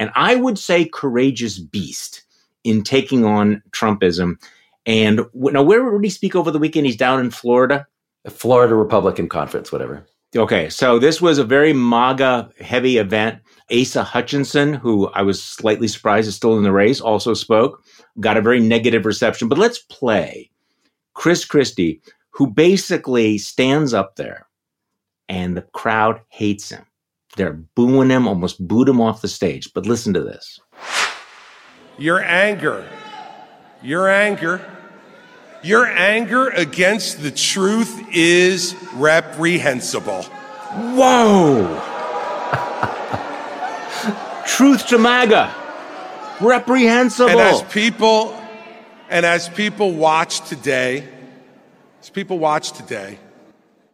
[0.00, 2.22] and I would say courageous beast
[2.64, 4.40] in taking on Trumpism.
[4.87, 6.87] And now, where did he speak over the weekend?
[6.87, 7.87] He's down in Florida.
[8.28, 10.06] Florida Republican Conference, whatever.
[10.35, 13.40] Okay, so this was a very MAGA heavy event.
[13.72, 17.83] Asa Hutchinson, who I was slightly surprised is still in the race, also spoke,
[18.20, 19.48] got a very negative reception.
[19.48, 20.50] But let's play
[21.14, 24.46] Chris Christie, who basically stands up there
[25.28, 26.85] and the crowd hates him.
[27.37, 29.72] They're booing him, almost booed him off the stage.
[29.72, 30.59] But listen to this.
[31.98, 32.88] Your anger,
[33.83, 34.61] your anger
[35.62, 40.22] your anger against the truth is reprehensible.
[40.22, 41.89] Whoa!
[44.50, 45.54] Truth to MAGA.
[46.40, 47.30] Reprehensible.
[47.30, 48.36] And as people
[49.08, 51.06] and as people watch today,
[52.00, 53.18] as people watch today,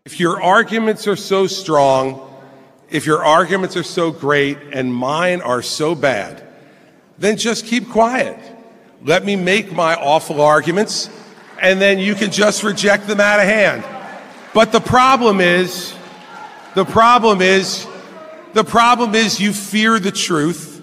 [0.04, 2.22] if your arguments are so strong,
[2.88, 6.42] if your arguments are so great and mine are so bad,
[7.18, 8.38] then just keep quiet.
[9.02, 11.10] Let me make my awful arguments
[11.60, 13.84] and then you can just reject them out of hand.
[14.54, 15.94] But the problem is,
[16.74, 17.86] the problem is,
[18.56, 20.82] the problem is you fear the truth.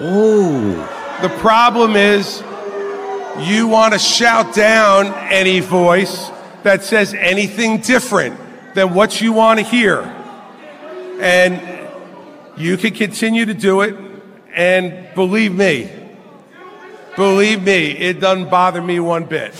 [0.00, 1.18] Oh.
[1.22, 2.40] The problem is
[3.40, 6.30] you want to shout down any voice
[6.62, 8.38] that says anything different
[8.76, 10.02] than what you want to hear.
[11.20, 11.60] And
[12.56, 13.96] you can continue to do it.
[14.54, 15.90] And believe me,
[17.16, 19.52] believe me, it doesn't bother me one bit.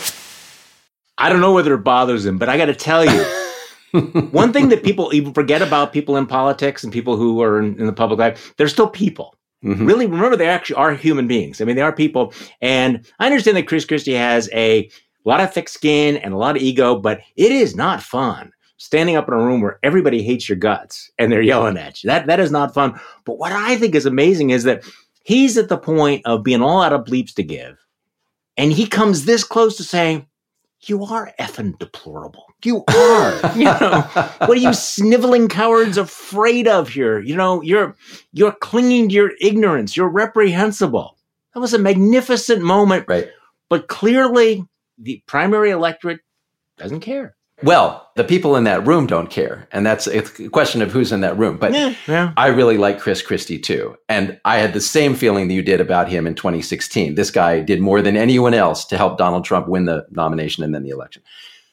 [1.17, 3.11] I don't know whether it bothers him, but I got to tell you,
[4.31, 7.79] one thing that people even forget about people in politics and people who are in,
[7.79, 9.35] in the public life, they're still people.
[9.63, 9.85] Mm-hmm.
[9.85, 11.59] Really, remember they actually are human beings.
[11.59, 12.33] I mean, they are people.
[12.61, 14.89] And I understand that Chris Christie has a
[15.23, 19.15] lot of thick skin and a lot of ego, but it is not fun standing
[19.15, 22.09] up in a room where everybody hates your guts and they're yelling at you.
[22.09, 22.99] That that is not fun.
[23.25, 24.83] But what I think is amazing is that
[25.23, 27.77] he's at the point of being all out of bleeps to give.
[28.57, 30.27] And he comes this close to saying,
[30.89, 32.45] you are effing deplorable.
[32.63, 33.51] You are.
[33.55, 34.01] you know,
[34.39, 37.19] what are you sniveling cowards afraid of here?
[37.19, 37.95] You know, you're
[38.31, 39.95] you're clinging to your ignorance.
[39.95, 41.17] You're reprehensible.
[41.53, 43.05] That was a magnificent moment.
[43.07, 43.29] Right.
[43.69, 44.65] But clearly
[44.97, 46.21] the primary electorate
[46.77, 47.34] doesn't care.
[47.63, 49.67] Well, the people in that room don't care.
[49.71, 51.57] And that's a question of who's in that room.
[51.57, 52.33] But Yeah, yeah.
[52.35, 53.97] I really like Chris Christie too.
[54.09, 57.15] And I had the same feeling that you did about him in 2016.
[57.15, 60.75] This guy did more than anyone else to help Donald Trump win the nomination and
[60.75, 61.23] then the election.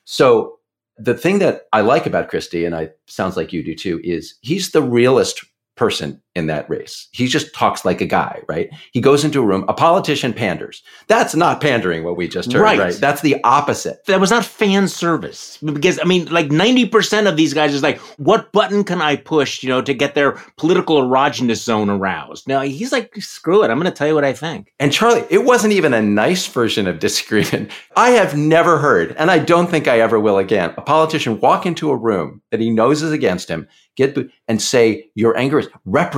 [0.05, 0.59] So
[0.99, 4.35] the thing that I like about Christie, and I sounds like you do too, is
[4.41, 5.45] he's the realest
[5.77, 7.09] person in that race.
[7.13, 8.71] He just talks like a guy, right?
[8.93, 10.83] He goes into a room, a politician panders.
[11.07, 12.79] That's not pandering what we just heard, Right.
[12.79, 12.95] right?
[12.95, 14.05] That's the opposite.
[14.07, 17.83] that was not fan service because I mean, like ninety percent of these guys is
[17.83, 22.49] like, what button can I push, you know, to get their political erogenous zone aroused?
[22.49, 24.73] Now he's like, screw it, I'm going to tell you what I think.
[24.81, 27.71] And Charlie, it wasn't even a nice version of disagreement.
[27.97, 31.67] I have never heard, and I don't think I ever will again, a politician walk
[31.67, 34.17] into a room that he knows is against him, get
[34.49, 35.69] and say your anger is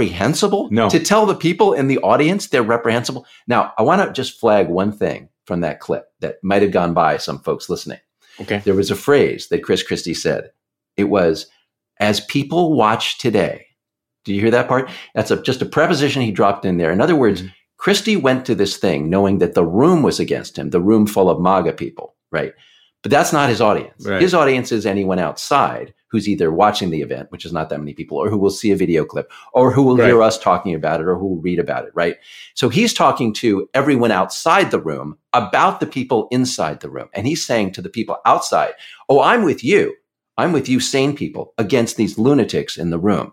[0.04, 0.68] reprehensible.
[0.70, 0.88] No.
[0.90, 3.26] to tell the people in the audience they're reprehensible.
[3.46, 6.94] Now, I want to just flag one thing from that clip that might have gone
[6.94, 7.98] by some folks listening.
[8.40, 8.58] Okay.
[8.64, 10.50] There was a phrase that Chris Christie said.
[10.96, 11.46] It was,
[12.00, 13.66] "As people watch today."
[14.24, 14.88] Do you hear that part?
[15.14, 16.90] That's a, just a preposition he dropped in there.
[16.90, 17.52] In other words, Mhm.
[17.76, 21.28] Christie went to this thing knowing that the room was against him, the room full
[21.28, 22.54] of MAGA people, right?
[23.04, 24.06] But that's not his audience.
[24.06, 24.20] Right.
[24.20, 27.92] His audience is anyone outside who's either watching the event, which is not that many
[27.92, 30.06] people, or who will see a video clip, or who will Right.
[30.06, 32.16] hear us talking about it, or who will read about it, right?
[32.54, 37.08] So he's talking to everyone outside the room about the people inside the room.
[37.12, 38.72] And he's saying to the people outside,
[39.10, 39.94] Oh, I'm with you.
[40.38, 43.32] I'm with you, sane people, against these lunatics in the room.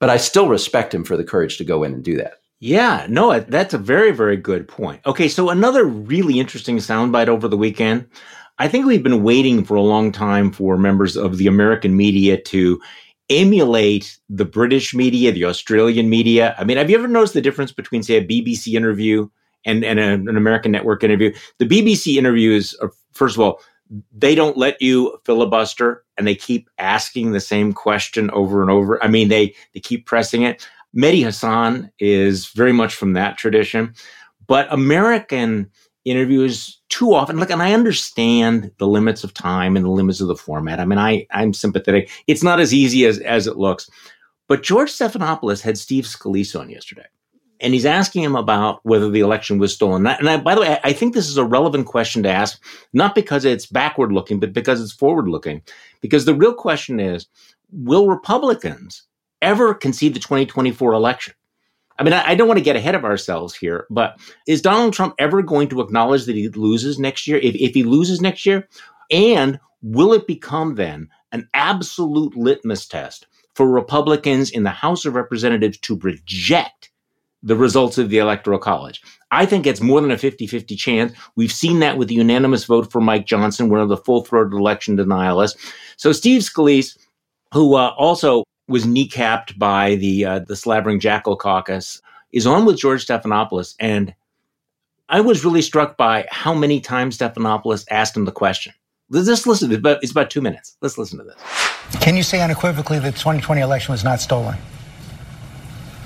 [0.00, 2.34] But I still respect him for the courage to go in and do that.
[2.58, 5.00] Yeah, no, that's a very, very good point.
[5.04, 8.06] Okay, so another really interesting soundbite over the weekend.
[8.62, 12.40] I think we've been waiting for a long time for members of the American media
[12.42, 12.80] to
[13.28, 16.54] emulate the British media, the Australian media.
[16.56, 19.28] I mean, have you ever noticed the difference between, say, a BBC interview
[19.64, 21.34] and, and a- an American network interview?
[21.58, 23.60] The BBC interviews, are, first of all,
[24.16, 29.02] they don't let you filibuster and they keep asking the same question over and over.
[29.02, 30.68] I mean, they, they keep pressing it.
[30.96, 33.92] Mehdi Hasan is very much from that tradition,
[34.46, 35.68] but American
[36.04, 37.38] interviews too often.
[37.38, 40.80] Look, and I understand the limits of time and the limits of the format.
[40.80, 42.10] I mean, I I'm sympathetic.
[42.26, 43.88] It's not as easy as as it looks.
[44.48, 47.06] But George Stephanopoulos had Steve Scalise on yesterday,
[47.60, 50.06] and he's asking him about whether the election was stolen.
[50.06, 52.62] And I, by the way, I, I think this is a relevant question to ask,
[52.92, 55.62] not because it's backward looking, but because it's forward looking.
[56.00, 57.26] Because the real question is,
[57.70, 59.04] will Republicans
[59.40, 61.34] ever concede the 2024 election?
[61.98, 64.94] I mean, I, I don't want to get ahead of ourselves here, but is Donald
[64.94, 67.38] Trump ever going to acknowledge that he loses next year?
[67.38, 68.68] If, if he loses next year,
[69.10, 75.14] and will it become then an absolute litmus test for Republicans in the House of
[75.14, 76.90] Representatives to reject
[77.42, 79.02] the results of the Electoral College?
[79.30, 81.12] I think it's more than a 50 50 chance.
[81.36, 84.52] We've seen that with the unanimous vote for Mike Johnson, one of the full throated
[84.52, 85.56] election denialists.
[85.96, 86.96] So, Steve Scalise,
[87.52, 92.78] who uh, also was kneecapped by the uh, the slavering jackal caucus, is on with
[92.78, 94.14] George Stephanopoulos, and
[95.08, 98.72] I was really struck by how many times Stephanopoulos asked him the question.
[99.12, 99.82] Just listen to it.
[99.82, 100.76] But it's about two minutes.
[100.80, 101.36] Let's listen to this.
[102.00, 104.56] Can you say unequivocally that the 2020 election was not stolen?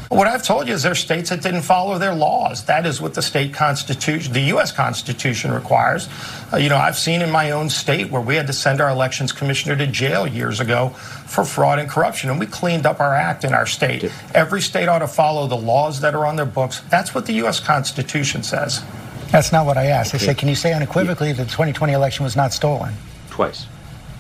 [0.09, 2.65] What I've told you is there are states that didn't follow their laws.
[2.67, 4.71] That is what the state constitution, the U.S.
[4.71, 6.09] Constitution requires.
[6.53, 8.89] Uh, you know, I've seen in my own state where we had to send our
[8.89, 13.15] elections commissioner to jail years ago for fraud and corruption, and we cleaned up our
[13.15, 14.11] act in our state.
[14.33, 16.81] Every state ought to follow the laws that are on their books.
[16.89, 17.59] That's what the U.S.
[17.59, 18.85] Constitution says.
[19.33, 20.15] That's not what I asked.
[20.15, 22.95] I said, can you say unequivocally that the 2020 election was not stolen?
[23.31, 23.67] Twice.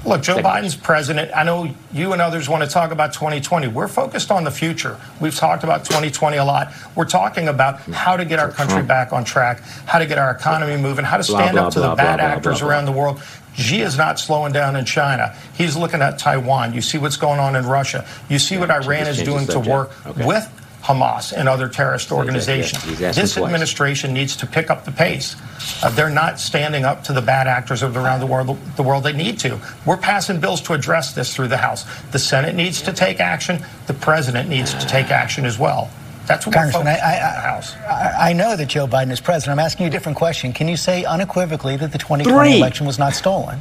[0.06, 0.38] Look, Joe.
[0.38, 1.32] Biden's president.
[1.34, 3.68] I know you and others want to talk about 2020.
[3.68, 5.00] We're focused on the future.
[5.20, 6.72] We've talked about 2020 a lot.
[6.94, 10.30] We're talking about how to get our country back on track, how to get our
[10.30, 12.68] economy moving, how to stand blah, up to blah, the bad blah, blah, actors blah,
[12.68, 12.92] around blah.
[12.92, 13.22] the world.
[13.56, 15.34] Xi is not slowing down in China.
[15.54, 16.74] He's looking at Taiwan.
[16.74, 18.06] You see what's going on in Russia.
[18.28, 20.26] You see what Iran is doing to work Okay.
[20.26, 20.55] with
[20.86, 22.82] Hamas and other terrorist organizations.
[22.84, 23.44] he's asking This twice.
[23.44, 25.34] administration needs to pick up the pace.
[25.82, 28.56] Uh, they're not standing up to the bad actors of around the world.
[28.76, 29.58] The world they need to.
[29.84, 31.84] We're passing bills to address this through the House.
[32.12, 33.64] The Senate needs to take action.
[33.88, 35.90] The president needs to take action as well.
[36.26, 37.74] That's what Congressman, we're I, I, on in the House.
[37.76, 39.58] I, I know that Joe Biden is president.
[39.58, 40.52] I'm asking you a different question.
[40.52, 42.58] Can you say unequivocally that the 2020 Three.
[42.58, 43.60] election was not stolen?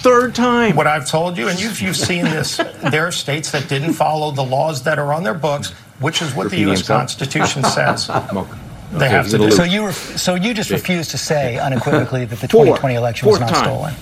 [0.00, 0.76] Third time.
[0.76, 2.56] What I've told you, and you've, you've seen this,
[2.90, 6.34] there are states that didn't follow the laws that are on their books, which is
[6.34, 6.78] what Repeating the U.S.
[6.80, 7.00] himself?
[7.00, 8.08] Constitution says.
[8.10, 8.58] Okay.
[8.92, 9.50] They have to do.
[9.50, 12.64] So you, ref- so you just refuse to say unequivocally that the Four.
[12.64, 13.64] 2020 election was not time.
[13.64, 13.94] stolen?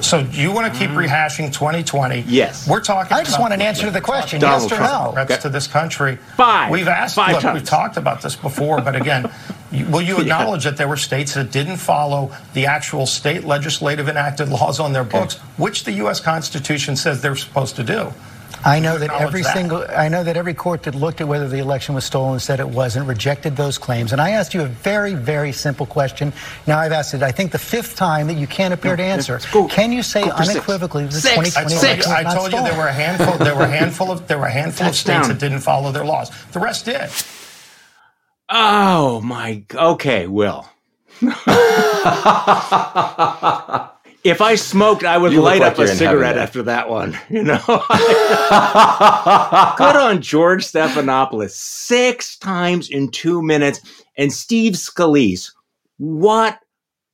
[0.00, 1.06] So you want to keep mm.
[1.06, 2.20] rehashing 2020?
[2.26, 2.68] Yes.
[2.68, 3.12] We're talking.
[3.12, 5.16] I just about- want an answer to the question, Donald yes or Trump.
[5.16, 5.24] no?
[5.24, 6.16] threats to this country.
[6.36, 6.70] Five.
[6.70, 7.14] We've asked.
[7.16, 7.60] Five look, times.
[7.60, 9.30] we've talked about this before, but again,
[9.72, 10.70] Will you acknowledge yeah.
[10.70, 15.04] that there were states that didn't follow the actual state legislative enacted laws on their
[15.04, 15.44] books, okay.
[15.56, 16.20] which the U.S.
[16.20, 18.12] Constitution says they're supposed to do?
[18.64, 19.54] I know that every that.
[19.54, 22.60] single I know that every court that looked at whether the election was stolen said
[22.60, 24.12] it wasn't, rejected those claims.
[24.12, 26.32] And I asked you a very, very simple question.
[26.66, 29.02] Now I've asked it, I think the fifth time that you can't appear no, to
[29.02, 29.38] answer.
[29.68, 33.54] Can you say unequivocally the 2020 election I told you there were a handful there
[33.54, 36.30] were a handful of there were a handful of states that didn't follow their laws.
[36.52, 37.10] The rest did.
[38.48, 40.66] Oh my okay, Will.
[44.24, 47.18] if I smoked, I would you light like up a cigarette after that one.
[47.28, 47.76] You know, good
[49.96, 53.80] on George Stephanopoulos six times in two minutes,
[54.16, 55.52] and Steve Scalise.
[55.98, 56.58] What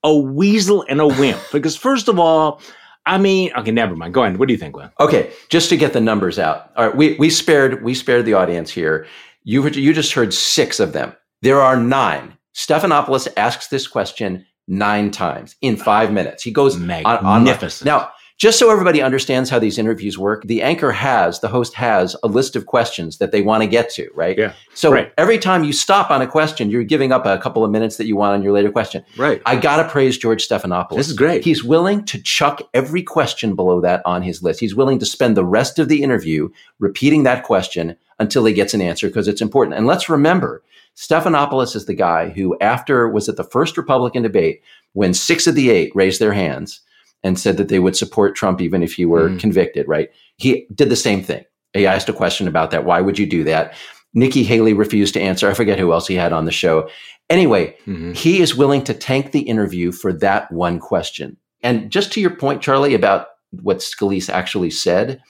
[0.03, 1.41] a weasel and a wimp!
[1.51, 2.61] Because first of all,
[3.05, 4.13] I mean, okay, never mind.
[4.13, 4.37] Go ahead.
[4.37, 4.91] What do you think, Glenn?
[4.99, 6.71] Okay, just to get the numbers out.
[6.77, 9.05] All right, we we spared we spared the audience here.
[9.43, 11.13] You you just heard six of them.
[11.41, 12.37] There are nine.
[12.55, 16.43] Stephanopoulos asks this question nine times in five minutes.
[16.43, 17.87] He goes magnificent.
[17.87, 18.01] On, on.
[18.01, 22.17] Now, just so everybody understands how these interviews work, the anchor has, the host has
[22.21, 24.37] a list of questions that they want to get to, right?
[24.37, 24.53] Yeah.
[24.73, 25.13] So right.
[25.17, 28.07] every time you stop on a question, you're giving up a couple of minutes that
[28.07, 29.05] you want on your later question.
[29.15, 29.41] Right.
[29.45, 30.97] I got to praise George Stephanopoulos.
[30.97, 31.45] This is great.
[31.45, 34.59] He's willing to chuck every question below that on his list.
[34.59, 38.73] He's willing to spend the rest of the interview repeating that question until he gets
[38.73, 39.77] an answer because it's important.
[39.77, 40.61] And let's remember,
[40.95, 44.61] Stephanopoulos is the guy who, after was at the first Republican debate,
[44.93, 46.81] when six of the eight raised their hands
[47.23, 49.39] and said that they would support Trump even if he were mm.
[49.39, 50.09] convicted, right?
[50.37, 51.43] He did the same thing.
[51.73, 52.85] He asked a question about that.
[52.85, 53.73] Why would you do that?
[54.13, 55.49] Nikki Haley refused to answer.
[55.49, 56.89] I forget who else he had on the show.
[57.29, 58.13] Anyway, mm-hmm.
[58.13, 61.35] he is willing to tank the interview for that one question.
[61.61, 63.27] And just to your point, Charlie, about
[63.61, 65.21] what Scalise actually said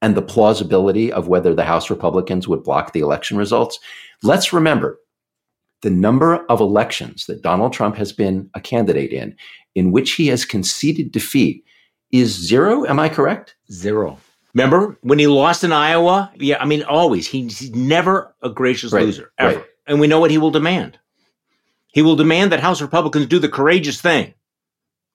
[0.00, 3.78] and the plausibility of whether the House Republicans would block the election results,
[4.22, 4.98] let's remember
[5.82, 9.36] the number of elections that Donald Trump has been a candidate in,
[9.74, 11.64] in which he has conceded defeat,
[12.12, 12.86] is zero.
[12.86, 13.54] Am I correct?
[13.70, 14.18] Zero.
[14.54, 16.32] Remember when he lost in Iowa?
[16.36, 17.26] Yeah, I mean, always.
[17.26, 19.58] he's never a gracious right, loser, ever.
[19.58, 19.66] Right.
[19.86, 20.98] And we know what he will demand.
[21.92, 24.34] He will demand that House Republicans do the courageous thing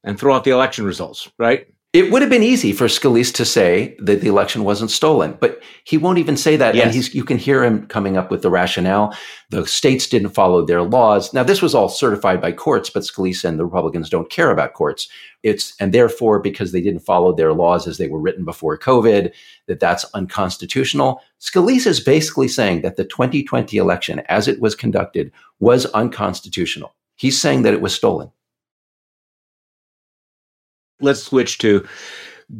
[0.04, 1.68] and throw out the election results, right?
[1.96, 5.62] It would have been easy for Scalise to say that the election wasn't stolen, but
[5.86, 6.76] he won't even say that.
[6.76, 6.84] Yes.
[6.84, 9.16] And he's, you can hear him coming up with the rationale.
[9.50, 11.34] The states didn't follow their laws.
[11.34, 14.74] Now, this was all certified by courts, but Scalise and the Republicans don't care about
[14.74, 15.08] courts.
[15.42, 19.32] It's, and therefore, because they didn't follow their laws as they were written before COVID,
[19.68, 21.22] that that's unconstitutional.
[21.40, 25.32] Scalise is basically saying that the 2020 election, as it was conducted,
[25.62, 26.94] was unconstitutional.
[27.16, 28.32] He's saying that it was stolen.
[31.02, 31.86] Let's switch to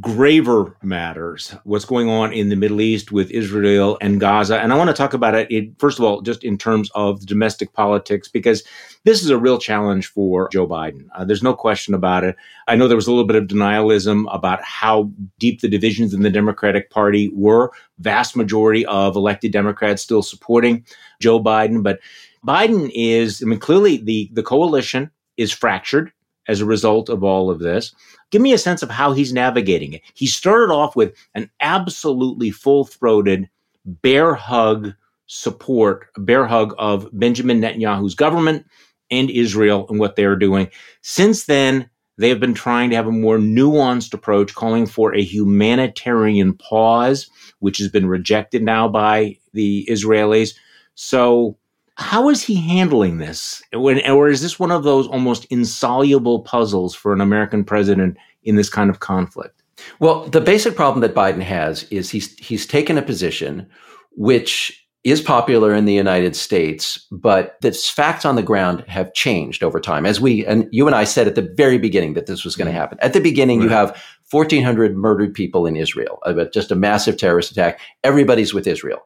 [0.02, 1.56] graver matters.
[1.64, 4.60] What's going on in the Middle East with Israel and Gaza.
[4.60, 7.72] And I want to talk about it, first of all, just in terms of domestic
[7.74, 8.64] politics, because
[9.04, 11.08] this is a real challenge for Joe Biden.
[11.16, 12.36] Uh, there's no question about it.
[12.68, 16.24] I know there was a little bit of denialism about how deep the divisions in
[16.24, 17.72] the Democratic Party were.
[18.00, 20.84] Vast majority of elected Democrats still supporting
[21.22, 21.84] Joe Biden.
[21.84, 22.00] But
[22.46, 26.12] Biden is, I mean, clearly the, the coalition is fractured
[26.48, 27.94] as a result of all of this.
[28.32, 30.02] Give me a sense of how he's navigating it.
[30.14, 33.50] He started off with an absolutely full throated
[33.86, 34.94] bear hug
[35.28, 38.66] support, bear hug of Benjamin Netanyahu's government
[39.12, 40.70] and Israel and what they're doing.
[41.02, 45.22] Since then, they have been trying to have a more nuanced approach, calling for a
[45.22, 47.30] humanitarian pause,
[47.60, 50.56] which has been rejected now by the Israelis.
[50.96, 51.58] So,
[51.96, 53.64] how is he handling this?
[53.74, 58.56] When, or is this one of those almost insoluble puzzles for an American president in
[58.56, 59.64] this kind of conflict?
[60.00, 63.68] Well, the basic problem that Biden has is he's he's taken a position
[64.12, 69.64] which is popular in the United States, but the facts on the ground have changed
[69.64, 70.06] over time.
[70.06, 72.66] As we and you and I said at the very beginning that this was going
[72.66, 72.80] to mm-hmm.
[72.80, 72.98] happen.
[73.02, 73.66] At the beginning, right.
[73.66, 77.80] you have 1,400 murdered people in Israel, just a massive terrorist attack.
[78.04, 79.06] Everybody's with Israel.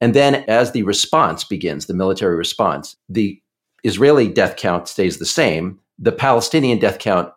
[0.00, 3.40] And then as the response begins, the military response, the
[3.84, 5.78] Israeli death count stays the same.
[5.98, 7.32] The Palestinian death count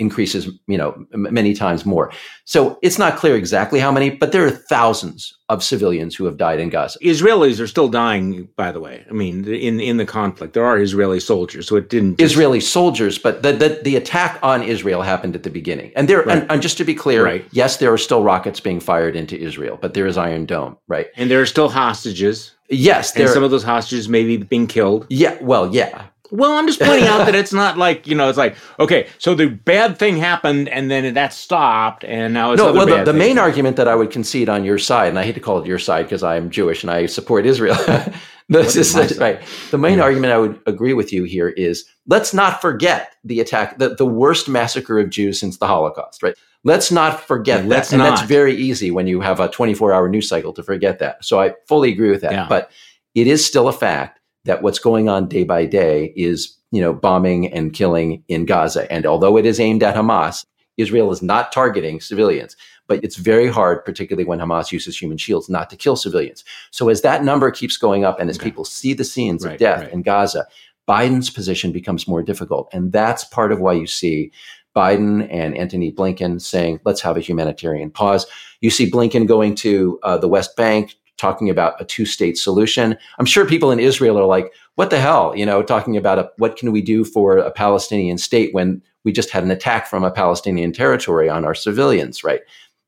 [0.00, 2.10] increases, you know, m- many times more.
[2.44, 6.36] So it's not clear exactly how many, but there are thousands of civilians who have
[6.36, 6.98] died in Gaza.
[7.00, 9.04] Israelis are still dying, by the way.
[9.08, 12.18] I mean, in in the conflict, there are Israeli soldiers, so it didn't.
[12.18, 12.32] Just...
[12.32, 16.22] Israeli soldiers, but the, the, the attack on Israel happened at the beginning, and there.
[16.22, 16.38] Right.
[16.38, 17.44] And, and, just to be clear, right.
[17.52, 21.08] yes, there are still rockets being fired into Israel, but there is Iron Dome, right?
[21.16, 22.54] And there are still hostages.
[22.68, 25.06] Yes, and some of those hostages may be being killed.
[25.10, 28.38] Yeah, well, yeah, well, I'm just pointing out that it's not like you know, it's
[28.38, 32.72] like okay, so the bad thing happened and then that stopped, and now it's no.
[32.72, 35.34] well, the, the main argument that I would concede on your side, and I hate
[35.34, 37.76] to call it your side because I am Jewish and I support Israel.
[38.50, 39.40] This is right.
[39.70, 40.04] The main yeah.
[40.04, 44.04] argument I would agree with you here is let's not forget the attack, the, the
[44.04, 46.34] worst massacre of Jews since the Holocaust, right?
[46.64, 47.98] Let's not forget let's that.
[47.98, 48.08] Not.
[48.08, 51.24] And that's very easy when you have a 24 hour news cycle to forget that.
[51.24, 52.32] So I fully agree with that.
[52.32, 52.46] Yeah.
[52.48, 52.72] But
[53.14, 56.92] it is still a fact that what's going on day by day is, you know,
[56.92, 58.90] bombing and killing in Gaza.
[58.90, 60.44] And although it is aimed at Hamas,
[60.76, 62.56] Israel is not targeting civilians.
[62.88, 66.42] But it's very hard, particularly when Hamas uses human shields, not to kill civilians.
[66.72, 68.46] So as that number keeps going up and as okay.
[68.46, 69.92] people see the scenes right, of death right.
[69.92, 70.46] in Gaza,
[70.88, 72.68] Biden's position becomes more difficult.
[72.72, 74.32] And that's part of why you see
[74.74, 78.26] Biden and Antony Blinken saying, let's have a humanitarian pause.
[78.60, 82.96] You see Blinken going to uh, the West Bank, talking about a two state solution.
[83.18, 85.34] I'm sure people in Israel are like, what the hell?
[85.36, 89.12] You know, talking about a, what can we do for a Palestinian state when we
[89.12, 92.40] just had an attack from a Palestinian territory on our civilians, right?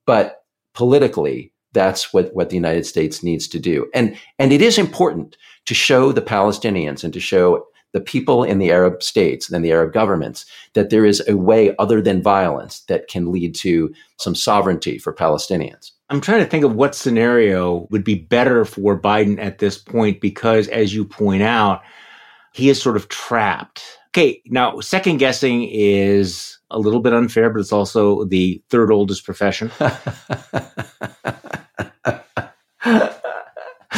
[0.07, 3.89] But politically, that's what, what the United States needs to do.
[3.95, 8.59] And, and it is important to show the Palestinians and to show the people in
[8.59, 12.81] the Arab states and the Arab governments that there is a way other than violence
[12.89, 15.93] that can lead to some sovereignty for Palestinians.
[16.13, 20.21] I'm trying to think of what scenario would be better for Biden at this point
[20.21, 21.81] because, as you point out,
[22.53, 23.83] he is sort of trapped.
[24.09, 29.25] Okay, now, second guessing is a little bit unfair, but it's also the third oldest
[29.25, 29.71] profession.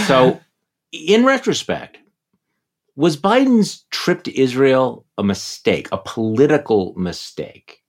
[0.07, 0.41] so,
[0.93, 1.97] in retrospect,
[2.95, 7.84] was Biden's trip to Israel a mistake, a political mistake?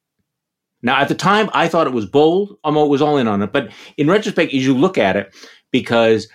[0.82, 2.58] Now, at the time, I thought it was bold.
[2.64, 3.52] I was all in on it.
[3.52, 5.34] But in retrospect, as you look at it,
[5.72, 6.28] because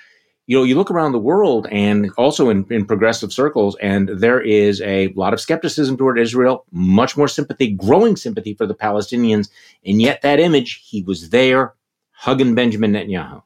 [0.47, 4.41] you know, you look around the world and also in, in progressive circles, and there
[4.41, 9.49] is a lot of skepticism toward Israel, much more sympathy, growing sympathy for the Palestinians.
[9.87, 11.75] And yet, that image, he was there
[12.11, 13.45] hugging Benjamin Netanyahu.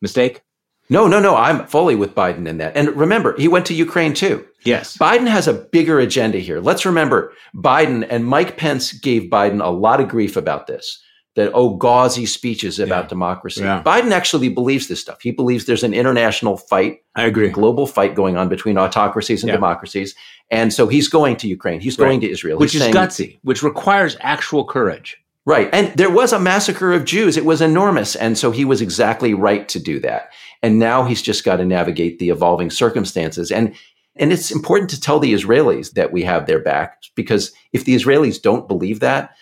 [0.00, 0.42] Mistake?
[0.90, 1.36] No, no, no.
[1.36, 2.76] I'm fully with Biden in that.
[2.76, 4.44] And remember, he went to Ukraine too.
[4.64, 4.96] Yes.
[4.96, 6.60] Biden has a bigger agenda here.
[6.60, 11.02] Let's remember Biden and Mike Pence gave Biden a lot of grief about this.
[11.34, 13.08] That, oh, gauzy speeches about yeah.
[13.08, 13.62] democracy.
[13.62, 13.82] Yeah.
[13.82, 15.22] Biden actually believes this stuff.
[15.22, 19.48] He believes there's an international fight, I agree, global fight going on between autocracies and
[19.48, 19.54] yeah.
[19.54, 20.14] democracies.
[20.50, 21.80] And so he's going to Ukraine.
[21.80, 22.08] He's right.
[22.08, 22.58] going to Israel.
[22.58, 25.16] Which he's is saying, gutsy, which requires actual courage.
[25.46, 25.70] Right.
[25.72, 27.38] And there was a massacre of Jews.
[27.38, 28.14] It was enormous.
[28.14, 30.32] And so he was exactly right to do that.
[30.62, 33.50] And now he's just got to navigate the evolving circumstances.
[33.50, 33.74] And
[34.16, 37.94] and it's important to tell the Israelis that we have their back because if the
[37.94, 39.34] Israelis don't believe that,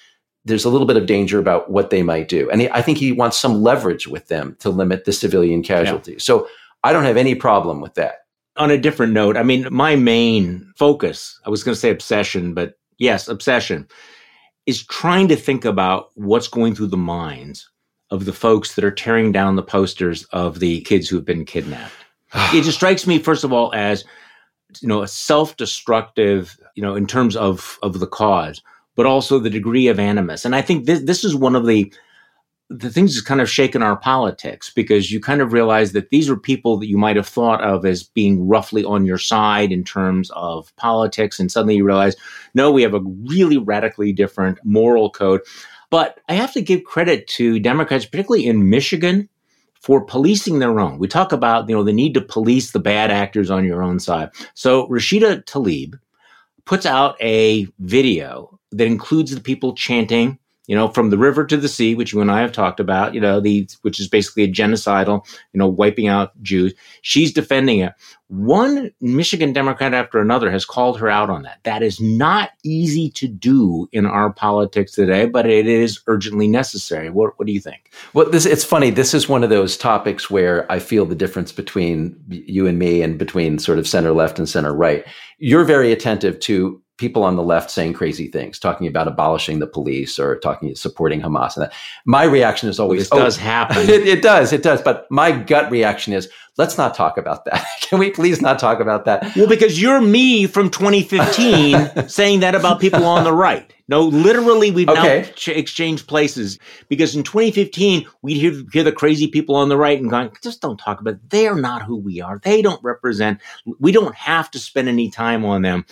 [0.45, 2.49] there's a little bit of danger about what they might do.
[2.51, 6.14] And I think he wants some leverage with them to limit the civilian casualties.
[6.14, 6.35] Yeah.
[6.35, 6.49] So
[6.83, 8.25] I don't have any problem with that.
[8.57, 12.55] On a different note, I mean, my main focus, I was going to say obsession,
[12.55, 13.87] but yes, obsession
[14.66, 17.68] is trying to think about what's going through the minds
[18.11, 21.45] of the folks that are tearing down the posters of the kids who have been
[21.45, 21.93] kidnapped.
[22.35, 24.05] it just strikes me, first of all, as
[24.81, 28.62] you know, a self-destructive, you know, in terms of of the cause,
[28.97, 30.45] but also the degree of animus.
[30.45, 31.93] And I think this this is one of the
[32.71, 36.31] the things that's kind of shaken our politics because you kind of realize that these
[36.31, 39.83] are people that you might have thought of as being roughly on your side in
[39.83, 41.41] terms of politics.
[41.41, 42.14] And suddenly you realize,
[42.55, 45.41] no, we have a really radically different moral code.
[45.91, 49.29] But I have to give credit to Democrats, particularly in Michigan,
[49.81, 50.99] for policing their own.
[50.99, 53.99] We talk about, you know, the need to police the bad actors on your own
[53.99, 54.31] side.
[54.55, 55.99] So Rashida Tlaib
[56.66, 60.39] puts out a video that includes the people chanting
[60.71, 63.12] you know, from the river to the sea, which you and I have talked about,
[63.12, 66.73] you know, the which is basically a genocidal, you know, wiping out Jews.
[67.03, 67.93] She's defending it.
[68.29, 71.59] One Michigan Democrat after another has called her out on that.
[71.64, 77.11] That is not easy to do in our politics today, but it is urgently necessary.
[77.11, 77.91] What, what do you think?
[78.14, 78.91] Well, this it's funny.
[78.91, 83.03] This is one of those topics where I feel the difference between you and me
[83.03, 85.05] and between sort of center left and center right.
[85.39, 89.67] You're very attentive to people on the left saying crazy things, talking about abolishing the
[89.67, 91.57] police or talking supporting Hamas.
[91.57, 91.73] And that.
[92.05, 93.79] my reaction is always, this oh, does happen.
[93.79, 94.83] It, it, does, it does.
[94.83, 96.29] But my gut reaction is,
[96.59, 97.67] let's not talk about that.
[97.81, 99.35] Can we please not talk about that?
[99.35, 103.73] Well, because you're me from 2015 saying that about people on the right.
[103.89, 105.23] No, literally, we've okay.
[105.23, 109.77] now ch- exchanged places because in 2015 we'd hear, hear the crazy people on the
[109.77, 111.15] right and going, just don't talk about.
[111.15, 111.31] It.
[111.31, 112.39] They're not who we are.
[112.39, 113.41] They don't represent.
[113.81, 115.87] We don't have to spend any time on them.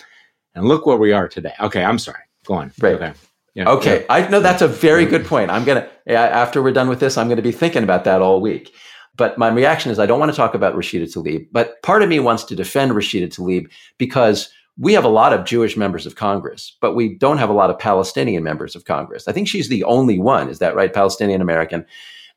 [0.55, 1.53] And look where we are today.
[1.59, 2.23] Okay, I'm sorry.
[2.45, 2.71] Go on.
[2.79, 2.95] Right.
[2.95, 3.13] Okay.
[3.55, 3.99] Yeah, okay.
[4.01, 4.05] Yeah.
[4.09, 5.51] I know that's a very good point.
[5.51, 8.21] I'm going to, after we're done with this, I'm going to be thinking about that
[8.21, 8.73] all week.
[9.15, 12.09] But my reaction is I don't want to talk about Rashida Tlaib, but part of
[12.09, 16.15] me wants to defend Rashida Tlaib because we have a lot of Jewish members of
[16.15, 19.27] Congress, but we don't have a lot of Palestinian members of Congress.
[19.27, 20.47] I think she's the only one.
[20.47, 20.93] Is that right?
[20.93, 21.85] Palestinian American.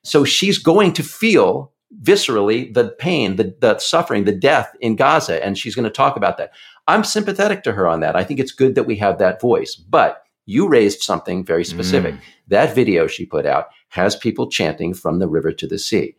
[0.03, 5.45] So she's going to feel viscerally the pain, the, the suffering, the death in Gaza,
[5.45, 6.51] and she's going to talk about that.
[6.89, 8.17] I'm sympathetic to her on that.
[8.17, 9.75] I think it's good that we have that voice.
[9.75, 12.15] But you raised something very specific.
[12.15, 12.21] Mm.
[12.49, 16.17] That video she put out has people chanting from the river to the sea.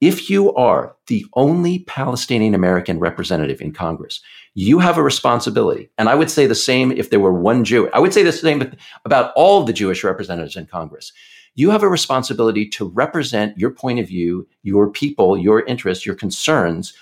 [0.00, 4.20] If you are the only Palestinian American representative in Congress,
[4.54, 5.90] you have a responsibility.
[5.96, 7.88] And I would say the same if there were one Jew.
[7.90, 8.74] I would say the same
[9.04, 11.12] about all the Jewish representatives in Congress.
[11.54, 16.16] You have a responsibility to represent your point of view, your people, your interests, your
[16.16, 16.94] concerns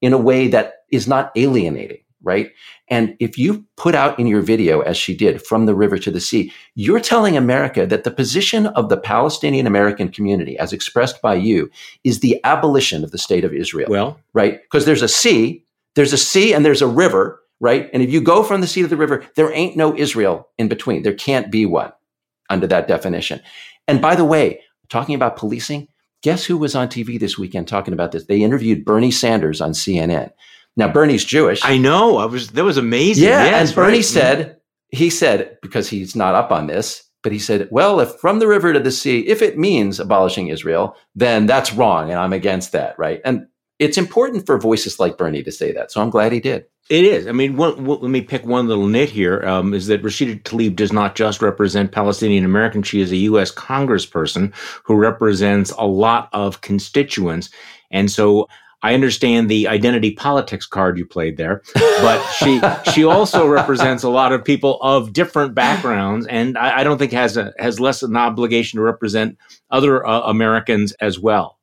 [0.00, 2.50] in a way that is not alienating right?
[2.88, 6.10] And if you put out in your video, as she did, from the river to
[6.10, 11.20] the sea, you're telling America that the position of the Palestinian American community, as expressed
[11.22, 11.70] by you,
[12.04, 13.88] is the abolition of the state of Israel.
[13.90, 14.62] Well, right?
[14.62, 15.64] Because there's a sea,
[15.94, 17.88] there's a sea, and there's a river, right?
[17.92, 20.68] And if you go from the sea to the river, there ain't no Israel in
[20.68, 21.02] between.
[21.02, 21.92] There can't be one
[22.50, 23.40] under that definition.
[23.88, 25.88] And by the way, talking about policing,
[26.22, 28.24] guess who was on TV this weekend talking about this?
[28.26, 30.32] They interviewed Bernie Sanders on CNN.
[30.76, 31.64] Now Bernie's Jewish.
[31.64, 32.18] I know.
[32.18, 33.24] I was that was amazing.
[33.24, 34.04] Yeah, yes, and Bernie right.
[34.04, 34.56] said
[34.90, 38.46] he said because he's not up on this, but he said, "Well, if from the
[38.46, 42.72] river to the sea, if it means abolishing Israel, then that's wrong, and I'm against
[42.72, 43.20] that." Right?
[43.24, 43.46] And
[43.78, 45.90] it's important for voices like Bernie to say that.
[45.90, 46.66] So I'm glad he did.
[46.88, 47.26] It is.
[47.26, 49.42] I mean, one, one, let me pick one little nit here.
[49.42, 52.86] Um, is that Rashida Tlaib does not just represent Palestinian Americans.
[52.86, 53.52] She is a U.S.
[53.52, 54.54] congressperson
[54.84, 57.50] who represents a lot of constituents.
[57.90, 58.48] And so
[58.86, 62.60] I understand the identity politics card you played there, but she
[62.92, 67.10] she also represents a lot of people of different backgrounds, and I, I don't think
[67.10, 69.38] has a has less of an obligation to represent
[69.72, 71.58] other uh, Americans as well.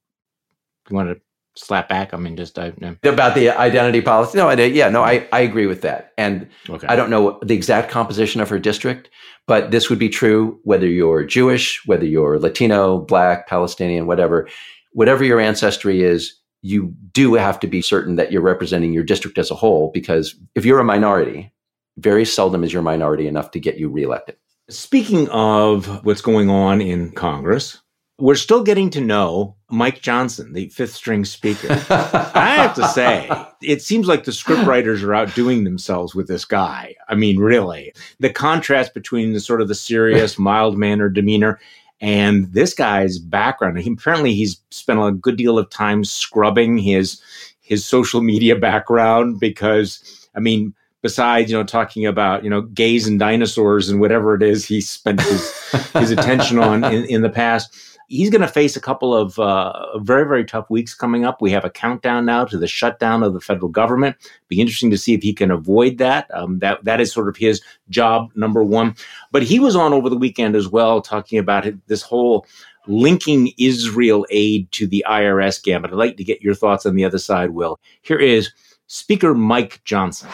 [0.89, 1.21] You want to
[1.55, 2.13] slap back?
[2.13, 2.97] I mean, just I, no.
[3.05, 4.35] about the identity politics.
[4.35, 6.87] No, I, yeah, no, I I agree with that, and okay.
[6.87, 9.09] I don't know the exact composition of her district,
[9.47, 14.49] but this would be true whether you're Jewish, whether you're Latino, Black, Palestinian, whatever,
[14.91, 19.37] whatever your ancestry is you do have to be certain that you're representing your district
[19.37, 21.53] as a whole because if you're a minority,
[21.97, 24.37] very seldom is your minority enough to get you reelected.
[24.69, 27.79] Speaking of what's going on in Congress,
[28.17, 31.67] we're still getting to know Mike Johnson, the fifth string speaker.
[31.89, 33.29] I have to say,
[33.61, 36.95] it seems like the scriptwriters are outdoing themselves with this guy.
[37.09, 41.59] I mean, really, the contrast between the sort of the serious, mild mannered demeanor
[42.03, 47.21] and this guy's background, he, apparently he's spent a good deal of time scrubbing his
[47.61, 53.07] his social media background because I mean, besides you know talking about you know gays
[53.07, 57.29] and dinosaurs and whatever it is he spent his his attention on in, in the
[57.29, 61.41] past he's going to face a couple of uh, very, very tough weeks coming up.
[61.41, 64.15] We have a countdown now to the shutdown of the federal government.
[64.49, 66.29] Be interesting to see if he can avoid that.
[66.33, 68.95] Um, that that is sort of his job number one.
[69.31, 72.45] But he was on over the weekend as well, talking about this whole
[72.85, 75.91] linking Israel aid to the IRS gambit.
[75.91, 77.79] I'd like to get your thoughts on the other side, Will.
[78.03, 78.51] Here is
[78.85, 80.29] Speaker Mike Johnson.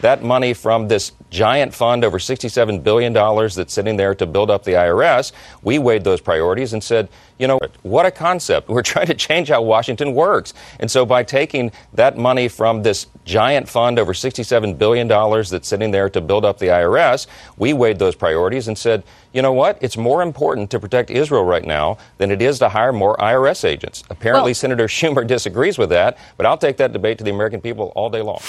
[0.00, 4.64] That money from this giant fund, over $67 billion that's sitting there to build up
[4.64, 5.32] the IRS,
[5.62, 8.68] we weighed those priorities and said, you know, what a concept.
[8.68, 10.54] We're trying to change how Washington works.
[10.80, 15.90] And so by taking that money from this giant fund, over $67 billion that's sitting
[15.90, 17.26] there to build up the IRS,
[17.56, 19.78] we weighed those priorities and said, you know what?
[19.80, 23.64] It's more important to protect Israel right now than it is to hire more IRS
[23.64, 24.04] agents.
[24.10, 27.60] Apparently, well, Senator Schumer disagrees with that, but I'll take that debate to the American
[27.60, 28.40] people all day long.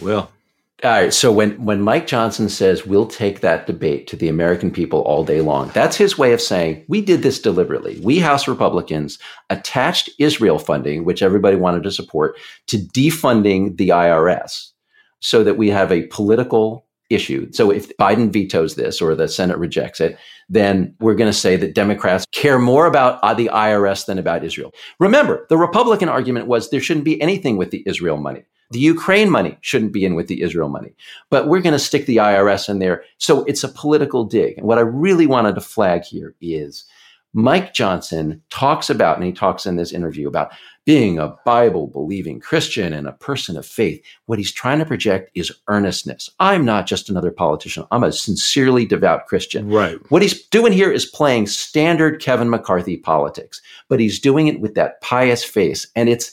[0.00, 0.30] Well,
[0.82, 1.12] all right.
[1.12, 5.24] So when, when Mike Johnson says we'll take that debate to the American people all
[5.24, 8.00] day long, that's his way of saying we did this deliberately.
[8.02, 9.18] We House Republicans
[9.50, 14.70] attached Israel funding, which everybody wanted to support, to defunding the IRS
[15.20, 17.50] so that we have a political issue.
[17.52, 20.16] So if Biden vetoes this or the Senate rejects it,
[20.48, 24.44] then we're going to say that Democrats care more about uh, the IRS than about
[24.44, 24.72] Israel.
[24.98, 28.44] Remember, the Republican argument was there shouldn't be anything with the Israel money.
[28.70, 30.94] The Ukraine money shouldn't be in with the Israel money,
[31.28, 33.02] but we're going to stick the IRS in there.
[33.18, 34.58] So it's a political dig.
[34.58, 36.84] And what I really wanted to flag here is
[37.32, 40.52] Mike Johnson talks about, and he talks in this interview about
[40.84, 44.02] being a Bible believing Christian and a person of faith.
[44.26, 46.30] What he's trying to project is earnestness.
[46.40, 47.84] I'm not just another politician.
[47.90, 49.68] I'm a sincerely devout Christian.
[49.68, 49.98] Right.
[50.10, 54.74] What he's doing here is playing standard Kevin McCarthy politics, but he's doing it with
[54.74, 55.86] that pious face.
[55.94, 56.32] And it's,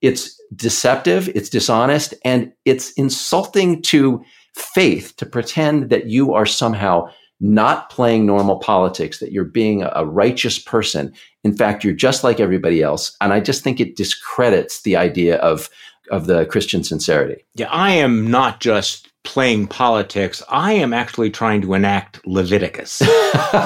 [0.00, 4.22] it's deceptive, it's dishonest, and it's insulting to
[4.54, 7.08] faith to pretend that you are somehow
[7.40, 11.12] not playing normal politics, that you're being a righteous person.
[11.44, 13.16] In fact, you're just like everybody else.
[13.20, 15.70] And I just think it discredits the idea of
[16.10, 17.44] of the Christian sincerity.
[17.54, 20.42] Yeah, I am not just playing politics.
[20.48, 23.02] I am actually trying to enact Leviticus.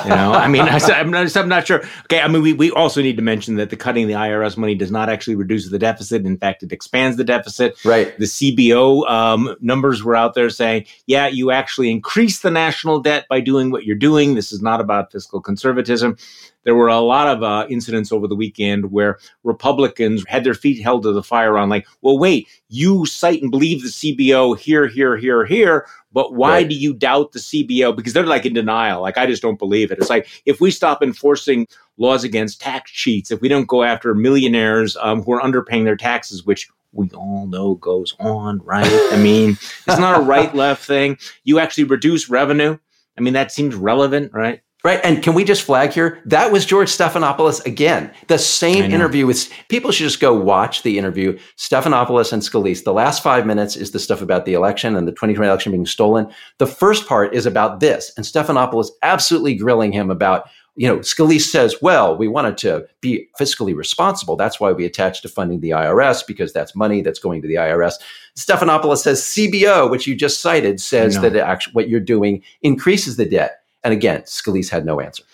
[0.04, 1.82] you know, I mean, I, am not, I'm not sure.
[2.04, 4.74] Okay, I mean, we, we also need to mention that the cutting the IRS money
[4.74, 6.24] does not actually reduce the deficit.
[6.24, 7.82] In fact, it expands the deficit.
[7.84, 8.16] Right.
[8.18, 13.26] The CBO um, numbers were out there saying, yeah, you actually increase the national debt
[13.28, 14.34] by doing what you're doing.
[14.34, 16.16] This is not about fiscal conservatism
[16.64, 20.82] there were a lot of uh, incidents over the weekend where Republicans had their feet
[20.82, 24.86] held to the fire on, like, well, wait, you cite and believe the CBO here,
[24.86, 26.68] here, here, here, but why right.
[26.68, 27.94] do you doubt the CBO?
[27.94, 29.02] Because they're like in denial.
[29.02, 29.98] Like, I just don't believe it.
[29.98, 34.14] It's like if we stop enforcing laws against tax cheats, if we don't go after
[34.14, 38.86] millionaires um, who are underpaying their taxes, which we all know goes on, right?
[39.12, 41.18] I mean, it's not a right left thing.
[41.44, 42.78] You actually reduce revenue.
[43.16, 44.62] I mean, that seems relevant, right?
[44.84, 44.98] Right.
[45.04, 46.20] And can we just flag here?
[46.24, 48.12] That was George Stephanopoulos again.
[48.26, 51.38] The same interview with people should just go watch the interview.
[51.56, 52.82] Stephanopoulos and Scalise.
[52.82, 55.86] The last five minutes is the stuff about the election and the 2020 election being
[55.86, 56.28] stolen.
[56.58, 58.10] The first part is about this.
[58.16, 63.28] And Stephanopoulos absolutely grilling him about, you know, Scalise says, well, we wanted to be
[63.38, 64.34] fiscally responsible.
[64.34, 67.54] That's why we attached to funding the IRS because that's money that's going to the
[67.54, 67.94] IRS.
[68.36, 73.26] Stephanopoulos says CBO, which you just cited, says that actually what you're doing increases the
[73.26, 73.61] debt.
[73.84, 75.24] And again, Scalise had no answer.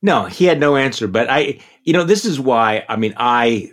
[0.00, 1.08] No, he had no answer.
[1.08, 3.72] But I, you know, this is why, I mean, I,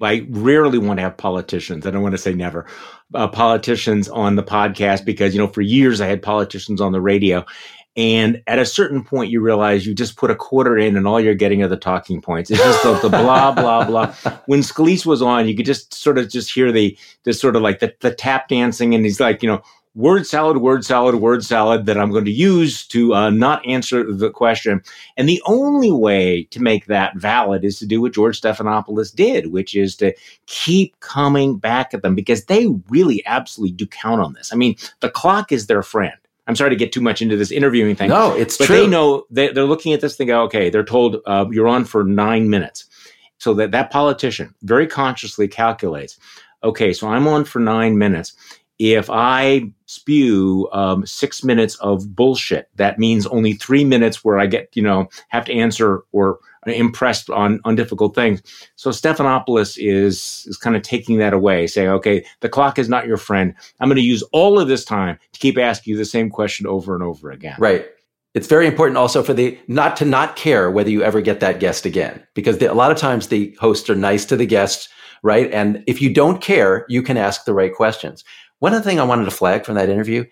[0.00, 1.86] I rarely want to have politicians.
[1.86, 2.66] I don't want to say never,
[3.14, 7.00] uh, politicians on the podcast because, you know, for years I had politicians on the
[7.00, 7.44] radio.
[7.96, 11.20] And at a certain point, you realize you just put a quarter in and all
[11.20, 12.50] you're getting are the talking points.
[12.50, 14.14] It's just the, the blah, blah, blah.
[14.46, 17.62] When Scalise was on, you could just sort of just hear the, the sort of
[17.62, 18.94] like the, the tap dancing.
[18.94, 19.62] And he's like, you know,
[19.94, 24.12] word salad, word salad, word salad that I'm going to use to uh, not answer
[24.12, 24.82] the question.
[25.16, 29.52] And the only way to make that valid is to do what George Stephanopoulos did,
[29.52, 30.12] which is to
[30.46, 34.52] keep coming back at them because they really absolutely do count on this.
[34.52, 36.14] I mean, the clock is their friend.
[36.46, 38.10] I'm sorry to get too much into this interviewing thing.
[38.10, 38.76] No, it's but true.
[38.76, 40.30] they know they, are looking at this thing.
[40.30, 42.84] Okay, they're told uh, you're on for nine minutes,
[43.38, 46.18] so that that politician very consciously calculates.
[46.62, 48.34] Okay, so I'm on for nine minutes
[48.78, 54.46] if I spew um, six minutes of bullshit, that means only three minutes where I
[54.46, 58.42] get, you know, have to answer or impressed on on difficult things.
[58.76, 63.06] So Stephanopoulos is is kind of taking that away, saying, okay, the clock is not
[63.06, 63.54] your friend.
[63.80, 66.66] I'm going to use all of this time to keep asking you the same question
[66.66, 67.56] over and over again.
[67.58, 67.86] Right.
[68.32, 71.60] It's very important also for the not to not care whether you ever get that
[71.60, 74.88] guest again, because the, a lot of times the hosts are nice to the guests,
[75.22, 75.52] right?
[75.52, 78.24] And if you don't care, you can ask the right questions.
[78.58, 80.24] One other thing I wanted to flag from that interview.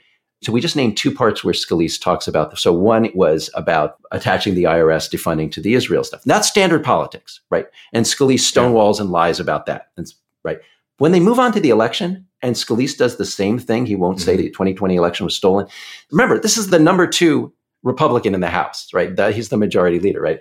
[0.42, 2.60] So we just named two parts where Scalise talks about this.
[2.60, 6.26] So one was about attaching the IRS defunding to the Israel stuff.
[6.26, 7.66] Not standard politics, right?
[7.92, 9.90] And Scalise stonewalls and lies about that.
[9.96, 10.12] And,
[10.42, 10.58] right.
[10.98, 14.18] When they move on to the election, and Scalise does the same thing, he won't
[14.18, 14.24] mm-hmm.
[14.24, 15.66] say the 2020 election was stolen.
[16.10, 17.52] Remember, this is the number two
[17.84, 19.14] Republican in the House, right?
[19.14, 20.40] That, he's the majority leader, right?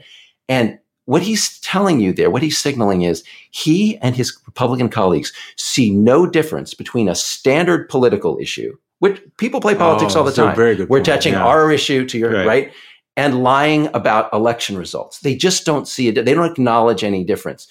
[0.49, 5.33] And what he's telling you there, what he's signaling is he and his Republican colleagues
[5.55, 10.31] see no difference between a standard political issue, which people play politics oh, all the
[10.31, 10.55] time.
[10.55, 11.07] Very good We're point.
[11.07, 11.45] attaching yeah.
[11.45, 12.47] our issue to your right.
[12.47, 12.73] right.
[13.17, 15.19] And lying about election results.
[15.19, 16.23] They just don't see it.
[16.23, 17.67] They don't acknowledge any difference.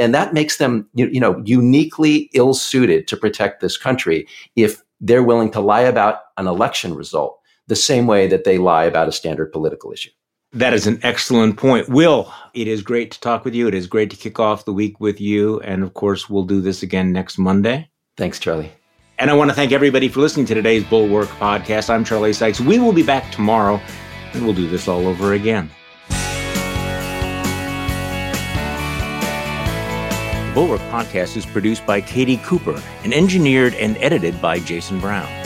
[0.00, 4.26] And that makes them, you, you know, uniquely ill suited to protect this country
[4.56, 8.84] if they're willing to lie about an election result the same way that they lie
[8.84, 10.10] about a standard political issue.
[10.52, 11.88] That is an excellent point.
[11.88, 13.68] Will, it is great to talk with you.
[13.68, 15.60] It is great to kick off the week with you.
[15.60, 17.88] And of course, we'll do this again next Monday.
[18.16, 18.72] Thanks, Charlie.
[19.20, 21.88] And I want to thank everybody for listening to today's Bulwark podcast.
[21.88, 22.60] I'm Charlie Sykes.
[22.60, 23.80] We will be back tomorrow
[24.32, 25.70] and we'll do this all over again.
[30.48, 35.39] The Bulwark podcast is produced by Katie Cooper and engineered and edited by Jason Brown.